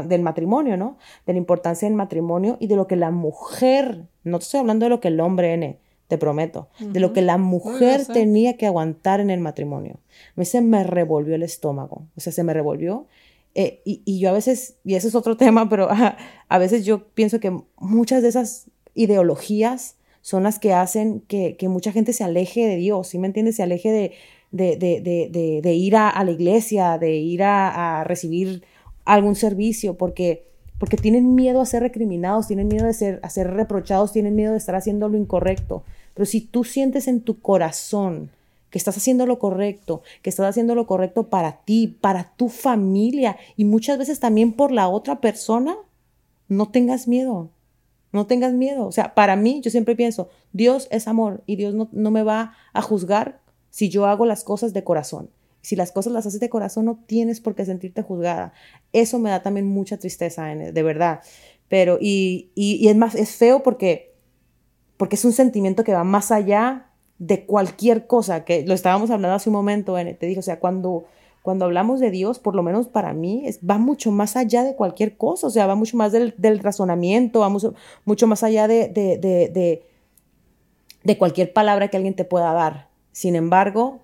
del 0.04 0.22
matrimonio, 0.22 0.76
¿no? 0.76 0.98
De 1.26 1.32
la 1.32 1.38
importancia 1.38 1.88
del 1.88 1.96
matrimonio 1.96 2.56
y 2.60 2.66
de 2.66 2.76
lo 2.76 2.86
que 2.86 2.96
la 2.96 3.10
mujer, 3.10 4.06
no 4.24 4.38
estoy 4.38 4.60
hablando 4.60 4.86
de 4.86 4.90
lo 4.90 5.00
que 5.00 5.08
el 5.08 5.20
hombre, 5.20 5.54
N, 5.54 5.78
te 6.08 6.18
prometo, 6.18 6.68
de 6.78 7.00
lo 7.00 7.12
que 7.12 7.20
la 7.20 7.36
mujer 7.36 8.06
tenía 8.06 8.56
que 8.56 8.66
aguantar 8.66 9.20
en 9.20 9.30
el 9.30 9.40
matrimonio. 9.40 9.98
A 10.36 10.40
mí 10.40 10.44
se 10.44 10.60
me 10.60 10.84
revolvió 10.84 11.34
el 11.34 11.42
estómago, 11.42 12.06
o 12.16 12.20
sea, 12.20 12.32
se 12.32 12.44
me 12.44 12.54
revolvió. 12.54 13.06
Eh, 13.54 13.80
y, 13.84 14.02
y, 14.04 14.20
yo 14.20 14.28
a 14.28 14.32
veces, 14.32 14.76
y 14.84 14.94
ese 14.94 15.08
es 15.08 15.14
otro 15.14 15.36
tema, 15.38 15.68
pero 15.68 15.88
a, 15.90 16.58
veces 16.58 16.84
yo 16.84 17.08
pienso 17.08 17.40
que 17.40 17.58
muchas 17.78 18.22
de 18.22 18.28
esas 18.28 18.70
ideologías 18.94 19.96
son 20.20 20.42
las 20.42 20.58
que 20.58 20.72
hacen 20.72 21.20
que, 21.20 21.56
que 21.56 21.68
mucha 21.68 21.90
gente 21.90 22.12
se 22.12 22.22
aleje 22.22 22.66
de 22.66 22.76
Dios, 22.76 23.08
¿sí 23.08 23.18
me 23.18 23.26
entiendes? 23.26 23.56
Se 23.56 23.62
aleje 23.62 23.90
de, 23.90 24.12
de, 24.52 24.76
de, 24.76 25.60
de 25.62 25.74
ir 25.74 25.96
a, 25.96 26.08
a, 26.08 26.24
la 26.24 26.30
iglesia, 26.30 26.98
de 26.98 27.16
ir 27.16 27.42
a, 27.42 28.00
a 28.00 28.04
recibir 28.04 28.62
algún 29.04 29.34
servicio, 29.34 29.96
porque 29.96 30.46
porque 30.78 30.96
tienen 30.96 31.34
miedo 31.34 31.60
a 31.60 31.66
ser 31.66 31.82
recriminados, 31.82 32.48
tienen 32.48 32.68
miedo 32.68 32.86
de 32.86 32.92
ser, 32.92 33.20
a 33.22 33.30
ser 33.30 33.50
reprochados, 33.52 34.12
tienen 34.12 34.34
miedo 34.34 34.52
de 34.52 34.58
estar 34.58 34.74
haciendo 34.74 35.08
lo 35.08 35.16
incorrecto. 35.16 35.84
Pero 36.16 36.24
si 36.24 36.40
tú 36.40 36.64
sientes 36.64 37.08
en 37.08 37.20
tu 37.20 37.40
corazón 37.40 38.30
que 38.70 38.78
estás 38.78 38.96
haciendo 38.96 39.26
lo 39.26 39.38
correcto, 39.38 40.00
que 40.22 40.30
estás 40.30 40.46
haciendo 40.46 40.74
lo 40.74 40.86
correcto 40.86 41.28
para 41.28 41.58
ti, 41.58 41.98
para 42.00 42.32
tu 42.36 42.48
familia 42.48 43.36
y 43.54 43.66
muchas 43.66 43.98
veces 43.98 44.18
también 44.18 44.54
por 44.54 44.72
la 44.72 44.88
otra 44.88 45.20
persona, 45.20 45.76
no 46.48 46.70
tengas 46.70 47.06
miedo. 47.06 47.50
No 48.12 48.26
tengas 48.26 48.54
miedo. 48.54 48.86
O 48.86 48.92
sea, 48.92 49.14
para 49.14 49.36
mí, 49.36 49.60
yo 49.62 49.70
siempre 49.70 49.94
pienso, 49.94 50.30
Dios 50.54 50.88
es 50.90 51.06
amor 51.06 51.42
y 51.44 51.56
Dios 51.56 51.74
no, 51.74 51.90
no 51.92 52.10
me 52.10 52.22
va 52.22 52.54
a 52.72 52.80
juzgar 52.80 53.38
si 53.68 53.90
yo 53.90 54.06
hago 54.06 54.24
las 54.24 54.42
cosas 54.42 54.72
de 54.72 54.84
corazón. 54.84 55.28
Si 55.60 55.76
las 55.76 55.92
cosas 55.92 56.14
las 56.14 56.24
haces 56.24 56.40
de 56.40 56.48
corazón, 56.48 56.86
no 56.86 56.98
tienes 57.06 57.40
por 57.40 57.54
qué 57.54 57.66
sentirte 57.66 58.00
juzgada. 58.00 58.54
Eso 58.94 59.18
me 59.18 59.28
da 59.28 59.42
también 59.42 59.66
mucha 59.66 59.98
tristeza, 59.98 60.46
de 60.46 60.82
verdad. 60.82 61.20
Pero, 61.68 61.98
y, 62.00 62.48
y, 62.54 62.76
y 62.76 62.88
es 62.88 62.96
más, 62.96 63.14
es 63.14 63.32
feo 63.32 63.62
porque 63.62 64.15
porque 64.96 65.16
es 65.16 65.24
un 65.24 65.32
sentimiento 65.32 65.84
que 65.84 65.92
va 65.92 66.04
más 66.04 66.32
allá 66.32 66.86
de 67.18 67.46
cualquier 67.46 68.06
cosa, 68.06 68.44
que 68.44 68.64
lo 68.66 68.74
estábamos 68.74 69.10
hablando 69.10 69.34
hace 69.34 69.48
un 69.48 69.54
momento, 69.54 69.94
te 69.94 70.26
digo, 70.26 70.40
o 70.40 70.42
sea, 70.42 70.60
cuando, 70.60 71.04
cuando 71.42 71.64
hablamos 71.64 72.00
de 72.00 72.10
Dios, 72.10 72.38
por 72.38 72.54
lo 72.54 72.62
menos 72.62 72.88
para 72.88 73.14
mí, 73.14 73.42
es, 73.46 73.60
va 73.60 73.78
mucho 73.78 74.10
más 74.10 74.36
allá 74.36 74.64
de 74.64 74.74
cualquier 74.74 75.16
cosa, 75.16 75.46
o 75.46 75.50
sea, 75.50 75.66
va 75.66 75.74
mucho 75.74 75.96
más 75.96 76.12
del, 76.12 76.58
razonamiento, 76.60 77.40
va 77.40 77.48
mucho, 77.48 78.26
más 78.26 78.42
allá 78.42 78.68
de, 78.68 78.88
de, 78.88 79.18
de, 79.18 79.82
de, 81.04 81.18
cualquier 81.18 81.52
palabra 81.52 81.88
que 81.88 81.96
alguien 81.96 82.14
te 82.14 82.24
pueda 82.24 82.52
dar. 82.52 82.88
Sin 83.12 83.34
embargo, 83.34 84.00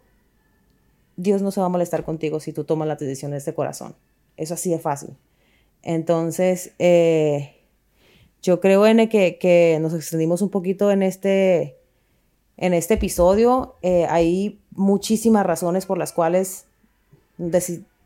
Dios 1.16 1.42
no 1.42 1.50
se 1.50 1.60
va 1.60 1.66
a 1.66 1.70
molestar 1.70 2.04
contigo 2.04 2.40
si 2.40 2.52
tú 2.52 2.64
tomas 2.64 2.88
las 2.88 2.98
decisiones 2.98 3.44
de 3.44 3.54
corazón. 3.54 3.94
Eso 4.38 4.54
así 4.54 4.70
de 4.70 4.78
fácil. 4.78 5.10
Entonces, 5.82 6.72
eh, 6.78 7.61
yo 8.42 8.60
creo, 8.60 8.86
N, 8.86 9.08
que, 9.08 9.38
que 9.38 9.78
nos 9.80 9.94
extendimos 9.94 10.42
un 10.42 10.50
poquito 10.50 10.90
en 10.90 11.02
este, 11.02 11.76
en 12.56 12.74
este 12.74 12.94
episodio. 12.94 13.76
Eh, 13.82 14.06
hay 14.10 14.60
muchísimas 14.72 15.46
razones 15.46 15.86
por 15.86 15.96
las 15.96 16.12
cuales 16.12 16.66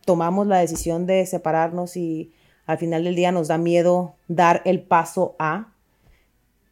tomamos 0.05 0.47
la 0.47 0.59
decisión 0.59 1.07
de 1.07 1.25
separarnos 1.27 1.97
y 1.97 2.33
al 2.67 2.79
final 2.79 3.05
del 3.05 3.17
día 3.17 3.33
nos 3.33 3.49
da 3.49 3.57
miedo 3.57 4.15
dar 4.29 4.61
el 4.67 4.83
paso 4.83 5.35
a. 5.39 5.73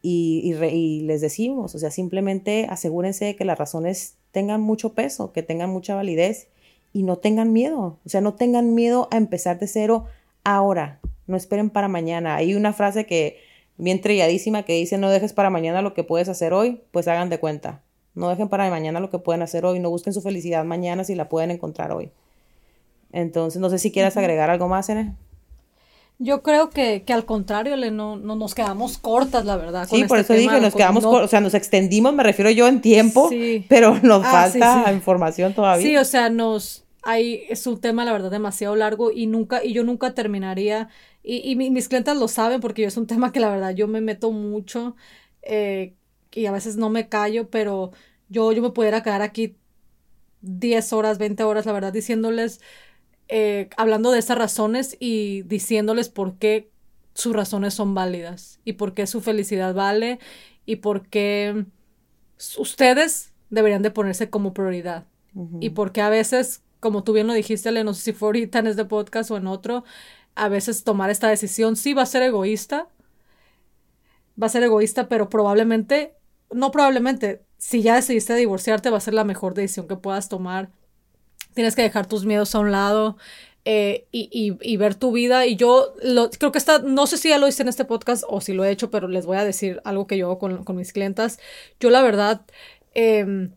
Y, 0.03 0.53
y, 0.71 1.01
les 1.01 1.21
decimos, 1.21 1.73
o 1.73 1.79
sea, 1.79 1.89
simplemente 1.89 2.67
asegúrense 2.69 3.25
de 3.25 3.35
que 3.35 3.43
las 3.43 3.57
razones 3.57 4.17
tengan 4.31 4.61
mucho 4.61 4.93
peso, 4.93 5.31
que 5.31 5.41
tengan 5.41 5.71
mucha 5.71 5.95
validez 5.95 6.49
y 6.93 7.01
no 7.01 7.17
tengan 7.17 7.51
miedo, 7.51 7.97
o 8.05 8.09
sea, 8.09 8.21
no 8.21 8.35
tengan 8.35 8.75
miedo 8.75 9.07
a 9.09 9.17
empezar 9.17 9.57
de 9.57 9.65
cero 9.65 10.05
ahora, 10.43 10.99
no 11.25 11.35
esperen 11.35 11.71
para 11.71 11.87
mañana. 11.87 12.35
Hay 12.35 12.53
una 12.53 12.71
frase 12.71 13.07
que 13.07 13.39
bien 13.77 14.01
trilladísima 14.01 14.63
que 14.63 14.73
dice 14.73 14.97
no 14.97 15.09
dejes 15.09 15.33
para 15.33 15.49
mañana 15.49 15.81
lo 15.81 15.93
que 15.93 16.03
puedes 16.03 16.29
hacer 16.29 16.53
hoy, 16.53 16.81
pues 16.91 17.07
hagan 17.07 17.29
de 17.29 17.39
cuenta. 17.39 17.81
No 18.13 18.29
dejen 18.29 18.47
para 18.47 18.69
mañana 18.69 18.99
lo 18.99 19.09
que 19.09 19.19
pueden 19.19 19.41
hacer 19.41 19.65
hoy. 19.65 19.79
No 19.79 19.89
busquen 19.89 20.13
su 20.13 20.21
felicidad 20.21 20.63
mañana 20.63 21.03
si 21.03 21.15
la 21.15 21.27
pueden 21.27 21.51
encontrar 21.51 21.91
hoy. 21.91 22.11
Entonces, 23.11 23.61
no 23.61 23.69
sé 23.69 23.77
si 23.77 23.91
quieras 23.91 24.17
agregar 24.17 24.49
algo 24.49 24.67
más, 24.67 24.89
Ene. 24.89 25.15
Yo 26.17 26.41
creo 26.43 26.69
que, 26.69 27.03
que 27.03 27.11
al 27.11 27.25
contrario, 27.25 27.75
le, 27.75 27.91
no, 27.91 28.15
no, 28.15 28.37
nos 28.37 28.55
quedamos 28.55 28.97
cortas, 28.97 29.43
la 29.43 29.57
verdad. 29.57 29.85
Sí, 29.89 30.05
por 30.05 30.17
este 30.17 30.33
eso 30.33 30.41
dije, 30.41 30.61
nos 30.61 30.73
quedamos, 30.73 31.03
o 31.03 31.27
sea, 31.27 31.41
nos 31.41 31.53
extendimos, 31.53 32.13
me 32.13 32.23
refiero 32.23 32.49
yo 32.51 32.69
en 32.69 32.79
tiempo, 32.79 33.29
pero 33.67 33.99
nos 34.03 34.23
ah, 34.25 34.31
falta 34.31 34.93
información 34.93 35.53
todavía. 35.53 35.85
Sí, 35.85 35.97
o 35.97 36.05
sea, 36.05 36.29
nos, 36.29 36.85
hay, 37.03 37.43
es 37.49 37.67
un 37.67 37.81
tema, 37.81 38.05
la 38.05 38.13
verdad, 38.13 38.31
demasiado 38.31 38.77
largo 38.77 39.11
y 39.11 39.27
nunca, 39.27 39.61
y 39.61 39.73
yo 39.73 39.83
nunca 39.83 40.13
terminaría, 40.13 40.87
y, 41.25 41.51
y 41.51 41.55
mis 41.55 41.89
clientes 41.89 42.15
lo 42.17 42.27
saben 42.27 42.61
porque 42.61 42.85
es 42.85 42.97
un 42.97 43.07
tema 43.07 43.31
que 43.31 43.39
la 43.39 43.49
verdad 43.49 43.75
yo 43.75 43.87
me 43.87 44.01
meto 44.01 44.31
mucho 44.31 44.95
eh, 45.41 45.95
y 46.31 46.45
a 46.45 46.51
veces 46.51 46.77
no 46.77 46.89
me 46.89 47.09
callo, 47.09 47.49
pero 47.49 47.91
yo, 48.29 48.51
yo 48.51 48.61
me 48.61 48.71
pudiera 48.71 49.03
quedar 49.03 49.21
aquí 49.21 49.55
10 50.41 50.93
horas, 50.93 51.17
20 51.17 51.43
horas, 51.43 51.65
la 51.65 51.71
verdad, 51.71 51.93
diciéndoles 51.93 52.61
eh, 53.27 53.69
hablando 53.77 54.11
de 54.11 54.19
esas 54.19 54.37
razones 54.37 54.97
y 54.99 55.43
diciéndoles 55.43 56.09
por 56.09 56.37
qué 56.37 56.69
sus 57.13 57.33
razones 57.33 57.73
son 57.73 57.95
válidas 57.95 58.59
y 58.65 58.73
por 58.73 58.93
qué 58.93 59.07
su 59.07 59.21
felicidad 59.21 59.73
vale 59.73 60.19
y 60.65 60.77
por 60.77 61.07
qué 61.07 61.65
ustedes 62.57 63.33
deberían 63.49 63.81
de 63.81 63.91
ponerse 63.91 64.29
como 64.29 64.53
prioridad. 64.53 65.05
Y 65.59 65.71
porque 65.71 65.99
a 65.99 66.07
veces, 66.07 66.63
como 66.79 67.03
tú 67.03 67.11
bien 67.11 67.27
lo 67.27 67.33
dijiste, 67.33 67.71
no 67.83 67.93
sé 67.93 68.01
si 68.01 68.13
fue 68.13 68.29
ahorita 68.29 68.59
en 68.59 68.67
este 68.67 68.85
podcast 68.85 69.31
o 69.31 69.37
en 69.37 69.47
otro, 69.47 69.83
a 70.35 70.49
veces 70.49 70.83
tomar 70.83 71.09
esta 71.09 71.29
decisión 71.29 71.75
sí 71.75 71.93
va 71.93 72.03
a 72.03 72.07
ser 72.07 72.21
egoísta, 72.23 72.87
va 74.41 74.47
a 74.47 74.49
ser 74.49 74.63
egoísta, 74.63 75.07
pero 75.07 75.29
probablemente, 75.29 76.13
no 76.51 76.71
probablemente, 76.71 77.41
si 77.57 77.81
ya 77.81 77.95
decidiste 77.95 78.35
divorciarte 78.35 78.89
va 78.89 78.97
a 78.97 79.01
ser 79.01 79.13
la 79.13 79.23
mejor 79.23 79.53
decisión 79.53 79.87
que 79.87 79.95
puedas 79.95 80.29
tomar 80.29 80.69
tienes 81.55 81.75
que 81.75 81.81
dejar 81.81 82.05
tus 82.05 82.25
miedos 82.25 82.53
a 82.53 82.59
un 82.59 82.71
lado 82.71 83.17
eh, 83.63 84.05
y, 84.11 84.77
ver 84.77 84.93
tu 84.93 85.11
vida. 85.11 85.47
Y 85.47 85.55
yo 85.55 85.95
creo 86.37 86.51
que 86.51 86.59
está, 86.59 86.79
no 86.79 87.07
sé 87.07 87.17
si 87.17 87.29
ya 87.29 87.39
lo 87.39 87.47
hice 87.47 87.63
en 87.63 87.69
este 87.69 87.85
podcast 87.85 88.23
o 88.27 88.41
si 88.41 88.53
lo 88.53 88.63
he 88.63 88.69
hecho, 88.69 88.91
pero 88.91 89.07
les 89.07 89.25
voy 89.25 89.37
a 89.37 89.43
decir 89.43 89.81
algo 89.85 90.05
que 90.05 90.17
yo 90.17 90.27
hago 90.27 90.37
con, 90.37 90.75
mis 90.75 90.93
clientas. 90.93 91.39
Yo 91.79 91.89
la 91.89 92.03
verdad... 92.03 92.41
Em, 92.93 93.51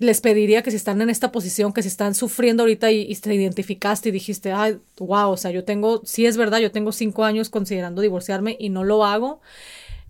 les 0.00 0.22
pediría 0.22 0.62
que 0.62 0.70
si 0.70 0.78
están 0.78 1.02
en 1.02 1.10
esta 1.10 1.30
posición, 1.30 1.74
que 1.74 1.82
si 1.82 1.88
están 1.88 2.14
sufriendo 2.14 2.62
ahorita 2.62 2.90
y, 2.90 3.14
te 3.14 3.34
identificaste 3.34 4.08
y 4.08 4.12
dijiste, 4.12 4.50
ay, 4.50 4.78
wow, 4.98 5.30
o 5.30 5.36
sea, 5.36 5.50
yo 5.50 5.64
tengo, 5.64 6.00
sí 6.04 6.24
es 6.24 6.38
verdad, 6.38 6.58
yo 6.58 6.72
tengo 6.72 6.90
cinco 6.90 7.22
años 7.22 7.50
considerando 7.50 8.00
divorciarme 8.00 8.56
y 8.58 8.70
no 8.70 8.82
lo 8.82 9.04
hago. 9.04 9.42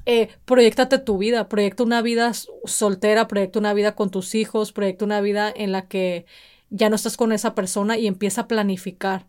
Eh, 0.06 0.28
proyectate 0.44 0.98
tu 0.98 1.18
vida, 1.18 1.48
proyecta 1.48 1.82
una 1.82 2.02
vida 2.02 2.32
soltera, 2.64 3.26
proyecta 3.26 3.58
una 3.58 3.74
vida 3.74 3.96
con 3.96 4.10
tus 4.10 4.36
hijos, 4.36 4.72
proyecta 4.72 5.04
una 5.04 5.20
vida 5.20 5.52
en 5.54 5.72
la 5.72 5.88
que 5.88 6.24
ya 6.70 6.88
no 6.88 6.94
estás 6.94 7.16
con 7.16 7.32
esa 7.32 7.56
persona 7.56 7.98
y 7.98 8.06
empieza 8.06 8.42
a 8.42 8.48
planificar. 8.48 9.26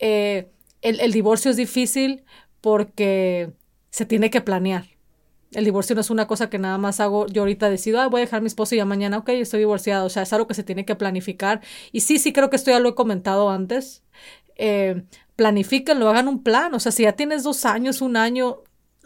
Eh, 0.00 0.48
el, 0.82 1.12
divorcio 1.12 1.52
es 1.52 1.56
difícil 1.56 2.24
porque 2.60 3.52
se 3.90 4.04
tiene 4.04 4.30
que 4.30 4.40
planear. 4.40 4.86
El 5.52 5.64
divorcio 5.64 5.94
no 5.94 6.00
es 6.00 6.10
una 6.10 6.26
cosa 6.26 6.48
que 6.50 6.58
nada 6.58 6.78
más 6.78 7.00
hago, 7.00 7.26
yo 7.26 7.42
ahorita 7.42 7.68
decido, 7.70 8.00
ah, 8.00 8.08
voy 8.08 8.20
a 8.20 8.24
dejar 8.24 8.38
a 8.38 8.40
mi 8.40 8.46
esposo 8.46 8.74
y 8.74 8.78
ya 8.78 8.84
mañana, 8.84 9.18
ok, 9.18 9.28
estoy 9.30 9.60
divorciado. 9.60 10.06
O 10.06 10.10
sea, 10.10 10.22
es 10.22 10.32
algo 10.32 10.46
que 10.46 10.54
se 10.54 10.64
tiene 10.64 10.84
que 10.84 10.94
planificar. 10.96 11.60
Y 11.92 12.00
sí, 12.00 12.18
sí, 12.18 12.32
creo 12.32 12.50
que 12.50 12.56
esto 12.56 12.70
ya 12.70 12.80
lo 12.80 12.90
he 12.90 12.94
comentado 12.94 13.50
antes. 13.50 14.02
Eh, 14.56 15.02
lo 15.36 16.08
hagan 16.08 16.28
un 16.28 16.42
plan. 16.42 16.74
O 16.74 16.80
sea, 16.80 16.92
si 16.92 17.02
ya 17.04 17.12
tienes 17.12 17.42
dos 17.42 17.64
años, 17.64 18.00
un 18.00 18.16
año, 18.16 18.58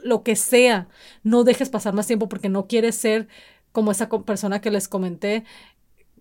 lo 0.03 0.23
que 0.23 0.37
sea, 0.37 0.89
no 1.23 1.45
dejes 1.45 1.71
pasar 1.71 1.95
más 1.95 2.07
tiempo 2.07 2.29
porque 2.29 2.49
no 2.49 2.67
quieres 2.67 2.97
ser 2.97 3.29
como 3.73 3.91
esa 3.91 4.09
persona 4.09 4.61
que 4.61 4.71
les 4.71 4.89
comenté, 4.89 5.45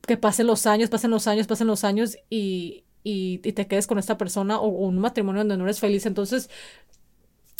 que 0.07 0.17
pasen 0.17 0.47
los 0.47 0.65
años, 0.67 0.89
pasen 0.89 1.11
los 1.11 1.27
años, 1.27 1.47
pasen 1.47 1.67
los 1.67 1.83
años 1.83 2.17
y, 2.29 2.85
y, 3.03 3.39
te 3.39 3.67
quedes 3.67 3.87
con 3.87 3.99
esta 3.99 4.17
persona 4.17 4.59
o, 4.59 4.67
un 4.67 4.99
matrimonio 4.99 5.41
donde 5.41 5.57
no 5.57 5.63
eres 5.65 5.79
feliz. 5.79 6.05
Entonces, 6.05 6.49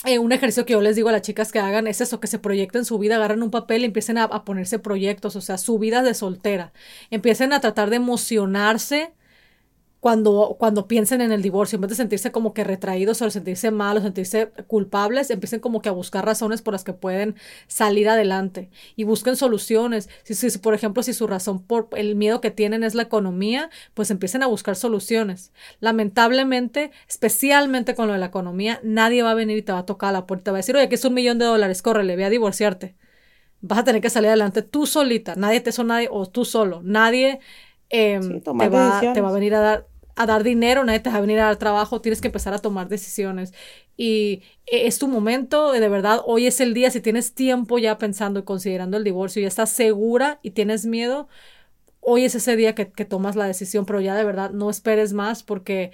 eh, 0.05 0.19
un 0.19 0.31
ejercicio 0.31 0.65
que 0.65 0.73
yo 0.73 0.81
les 0.81 0.95
digo 0.95 1.09
a 1.09 1.11
las 1.11 1.21
chicas 1.21 1.51
que 1.51 1.59
hagan 1.59 1.87
es 1.87 2.01
eso, 2.01 2.19
que 2.19 2.27
se 2.27 2.39
proyecten 2.39 2.85
su 2.85 2.99
vida, 2.99 3.15
agarren 3.15 3.41
un 3.43 3.51
papel 3.51 3.81
y 3.81 3.85
empiecen 3.85 4.17
a, 4.17 4.25
a 4.25 4.45
ponerse 4.45 4.79
proyectos, 4.79 5.35
o 5.35 5.41
sea, 5.41 5.57
su 5.57 5.79
vida 5.79 6.03
de 6.03 6.13
soltera. 6.13 6.73
Empiecen 7.09 7.53
a 7.53 7.61
tratar 7.61 7.89
de 7.89 7.97
emocionarse 7.97 9.13
cuando, 10.05 10.55
cuando 10.59 10.87
piensen 10.87 11.19
en 11.21 11.31
el 11.31 11.41
divorcio, 11.41 11.77
en 11.77 11.81
vez 11.81 11.89
de 11.89 11.95
sentirse 11.95 12.31
como 12.31 12.53
que 12.53 12.63
retraídos 12.63 13.23
o 13.23 13.29
sentirse 13.31 13.71
malos, 13.71 14.03
sentirse 14.03 14.51
culpables, 14.67 15.31
empiecen 15.31 15.59
como 15.59 15.81
que 15.81 15.89
a 15.89 15.93
buscar 15.93 16.23
razones 16.23 16.61
por 16.61 16.73
las 16.73 16.83
que 16.83 16.93
pueden 16.93 17.33
salir 17.65 18.07
adelante 18.07 18.69
y 18.95 19.03
busquen 19.03 19.35
soluciones. 19.35 20.07
Si, 20.21 20.35
si, 20.35 20.59
por 20.59 20.75
ejemplo, 20.75 21.01
si 21.01 21.11
su 21.11 21.25
razón 21.25 21.63
por 21.63 21.87
el 21.93 22.15
miedo 22.15 22.39
que 22.39 22.51
tienen 22.51 22.83
es 22.83 22.93
la 22.93 23.01
economía, 23.01 23.71
pues 23.95 24.11
empiecen 24.11 24.43
a 24.43 24.45
buscar 24.45 24.75
soluciones. 24.75 25.51
Lamentablemente, 25.79 26.91
especialmente 27.09 27.95
con 27.95 28.05
lo 28.05 28.13
de 28.13 28.19
la 28.19 28.27
economía, 28.27 28.79
nadie 28.83 29.23
va 29.23 29.31
a 29.31 29.33
venir 29.33 29.57
y 29.57 29.63
te 29.63 29.71
va 29.71 29.79
a 29.79 29.85
tocar 29.87 30.13
la 30.13 30.27
puerta, 30.27 30.51
va 30.51 30.57
a 30.57 30.59
decir, 30.59 30.75
oye, 30.75 30.87
que 30.87 30.93
es 30.93 31.05
un 31.05 31.15
millón 31.15 31.39
de 31.39 31.45
dólares, 31.45 31.81
córrele, 31.81 32.15
ve 32.15 32.25
a 32.25 32.29
divorciarte. 32.29 32.93
Vas 33.61 33.79
a 33.79 33.83
tener 33.83 34.03
que 34.03 34.11
salir 34.11 34.27
adelante 34.27 34.61
tú 34.61 34.85
solita, 34.85 35.33
nadie 35.35 35.61
te 35.61 35.71
son 35.71 35.87
nadie, 35.87 36.09
o 36.11 36.27
tú 36.27 36.45
solo, 36.45 36.81
nadie 36.83 37.39
em, 37.89 38.39
te, 38.39 38.51
va, 38.69 39.01
te 39.01 39.21
va 39.21 39.29
a 39.29 39.33
venir 39.33 39.55
a 39.55 39.61
dar 39.61 39.94
a 40.15 40.25
dar 40.25 40.43
dinero, 40.43 40.83
nadie 40.83 41.01
te 41.01 41.09
va 41.09 41.17
a 41.17 41.21
venir 41.21 41.39
a 41.39 41.45
dar 41.45 41.57
trabajo, 41.57 42.01
tienes 42.01 42.21
que 42.21 42.27
empezar 42.27 42.53
a 42.53 42.59
tomar 42.59 42.87
decisiones. 42.87 43.53
Y 43.97 44.43
e, 44.65 44.87
es 44.87 44.97
tu 44.99 45.07
momento, 45.07 45.71
de 45.73 45.89
verdad, 45.89 46.21
hoy 46.25 46.47
es 46.47 46.61
el 46.61 46.73
día, 46.73 46.89
si 46.91 47.01
tienes 47.01 47.33
tiempo 47.33 47.77
ya 47.79 47.97
pensando 47.97 48.39
y 48.39 48.43
considerando 48.43 48.97
el 48.97 49.03
divorcio 49.03 49.41
y 49.41 49.45
estás 49.45 49.71
segura 49.71 50.39
y 50.41 50.51
tienes 50.51 50.85
miedo, 50.85 51.27
hoy 51.99 52.25
es 52.25 52.35
ese 52.35 52.55
día 52.55 52.75
que, 52.75 52.85
tomas 52.85 53.35
la 53.35 53.45
decisión, 53.45 53.85
pero 53.85 54.01
ya 54.01 54.15
de 54.15 54.23
verdad 54.23 54.51
no 54.51 54.69
esperes 54.69 55.13
más 55.13 55.43
porque 55.43 55.91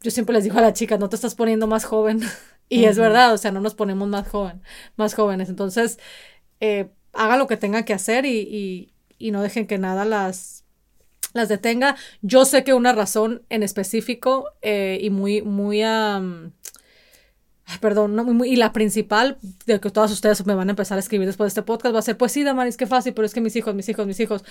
yo 0.00 0.10
siempre 0.10 0.34
les 0.34 0.44
digo 0.44 0.58
a 0.58 0.62
la 0.62 0.72
chica, 0.72 0.98
no 0.98 1.08
te 1.08 1.16
estás 1.16 1.34
poniendo 1.34 1.66
más 1.66 1.84
joven. 1.84 2.20
y 2.68 2.84
es 2.84 2.98
verdad, 2.98 3.32
o 3.32 3.38
sea, 3.38 3.52
no 3.52 3.60
nos 3.60 3.74
ponemos 3.74 4.08
más, 4.08 4.28
joven, 4.28 4.62
más 4.96 5.14
jóvenes. 5.14 5.48
Entonces, 5.48 5.98
eh, 6.60 6.90
haga 7.12 7.36
lo 7.36 7.46
que 7.46 7.56
tenga 7.56 7.84
que 7.84 7.94
hacer 7.94 8.26
y, 8.26 8.92
y 9.18 9.30
no 9.30 9.42
dejen 9.42 9.66
que 9.66 9.78
nada 9.78 10.04
las 10.04 10.64
las 11.32 11.48
detenga. 11.48 11.96
Yo 12.22 12.44
sé 12.44 12.64
que 12.64 12.74
una 12.74 12.92
razón 12.92 13.42
en 13.48 13.62
específico 13.62 14.52
eh, 14.62 14.98
y 15.00 15.10
muy, 15.10 15.42
muy, 15.42 15.82
perdón, 17.80 18.16
no, 18.16 18.24
muy, 18.24 18.48
y 18.48 18.56
la 18.56 18.72
principal 18.72 19.36
de 19.66 19.78
que 19.78 19.90
todas 19.90 20.10
ustedes 20.10 20.44
me 20.46 20.54
van 20.54 20.68
a 20.68 20.72
empezar 20.72 20.96
a 20.96 21.00
escribir 21.00 21.26
después 21.26 21.46
de 21.46 21.60
este 21.60 21.62
podcast 21.62 21.94
va 21.94 21.98
a 21.98 22.02
ser, 22.02 22.16
pues 22.16 22.32
sí, 22.32 22.42
Damaris, 22.42 22.78
qué 22.78 22.86
fácil, 22.86 23.12
pero 23.12 23.26
es 23.26 23.34
que 23.34 23.42
mis 23.42 23.54
hijos, 23.56 23.74
mis 23.74 23.88
hijos, 23.88 24.06
mis 24.06 24.18
hijos, 24.20 24.44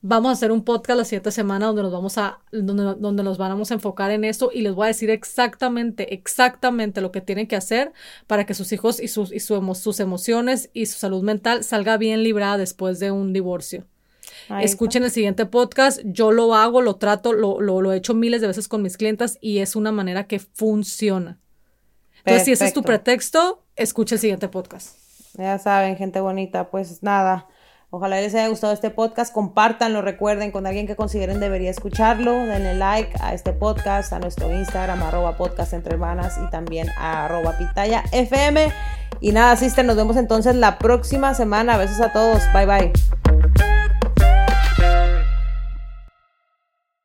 vamos 0.00 0.30
a 0.30 0.32
hacer 0.32 0.52
un 0.52 0.64
podcast 0.64 0.98
la 0.98 1.04
siguiente 1.04 1.32
semana 1.32 1.66
donde 1.66 1.82
nos 1.82 1.92
vamos 1.92 2.16
a, 2.16 2.38
donde, 2.52 2.94
donde 2.98 3.22
nos 3.24 3.38
vamos 3.38 3.70
a 3.72 3.74
enfocar 3.74 4.12
en 4.12 4.24
eso 4.24 4.50
y 4.54 4.62
les 4.62 4.74
voy 4.74 4.84
a 4.84 4.88
decir 4.88 5.10
exactamente, 5.10 6.14
exactamente 6.14 7.00
lo 7.00 7.10
que 7.10 7.20
tienen 7.20 7.48
que 7.48 7.56
hacer 7.56 7.92
para 8.28 8.46
que 8.46 8.54
sus 8.54 8.72
hijos 8.72 9.00
y 9.00 9.08
sus, 9.08 9.32
y 9.32 9.40
sus 9.40 10.00
emociones 10.00 10.70
y 10.72 10.86
su 10.86 10.98
salud 10.98 11.22
mental 11.22 11.64
salga 11.64 11.96
bien 11.96 12.22
librada 12.22 12.56
después 12.56 13.00
de 13.00 13.10
un 13.10 13.32
divorcio. 13.32 13.86
Escuchen 14.60 15.04
el 15.04 15.10
siguiente 15.10 15.46
podcast. 15.46 16.00
Yo 16.04 16.32
lo 16.32 16.54
hago, 16.54 16.82
lo 16.82 16.96
trato, 16.96 17.32
lo, 17.32 17.60
lo, 17.60 17.92
he 17.92 17.96
hecho 17.96 18.14
miles 18.14 18.40
de 18.40 18.48
veces 18.48 18.68
con 18.68 18.82
mis 18.82 18.96
clientas 18.96 19.38
y 19.40 19.58
es 19.58 19.76
una 19.76 19.92
manera 19.92 20.24
que 20.24 20.38
funciona. 20.38 21.38
Entonces, 22.18 22.44
si 22.44 22.52
ese 22.52 22.66
es 22.66 22.72
tu 22.72 22.82
pretexto, 22.82 23.64
escucha 23.76 24.16
el 24.16 24.20
siguiente 24.20 24.48
podcast. 24.48 24.96
Ya 25.38 25.58
saben, 25.58 25.96
gente 25.96 26.20
bonita, 26.20 26.70
pues 26.70 27.02
nada. 27.02 27.46
Ojalá 27.92 28.20
les 28.20 28.34
haya 28.34 28.46
gustado 28.48 28.72
este 28.72 28.90
podcast. 28.90 29.32
Compártanlo, 29.32 30.00
recuerden 30.00 30.52
con 30.52 30.66
alguien 30.66 30.86
que 30.86 30.94
consideren 30.94 31.40
debería 31.40 31.70
escucharlo. 31.70 32.32
Denle 32.32 32.74
like 32.74 33.12
a 33.20 33.34
este 33.34 33.52
podcast, 33.52 34.12
a 34.12 34.20
nuestro 34.20 34.52
Instagram, 34.52 35.02
arroba 35.02 35.36
podcast 35.36 35.72
entre 35.72 35.94
hermanas 35.94 36.38
y 36.44 36.48
también 36.50 36.88
a 36.90 37.24
arroba 37.24 37.58
pitaya 37.58 38.04
FM. 38.12 38.72
Y 39.20 39.32
nada, 39.32 39.56
sister, 39.56 39.84
nos 39.84 39.96
vemos 39.96 40.16
entonces 40.16 40.54
la 40.54 40.78
próxima 40.78 41.34
semana. 41.34 41.76
Besos 41.76 42.00
a 42.00 42.12
todos. 42.12 42.42
Bye 42.52 42.66
bye. 42.66 43.69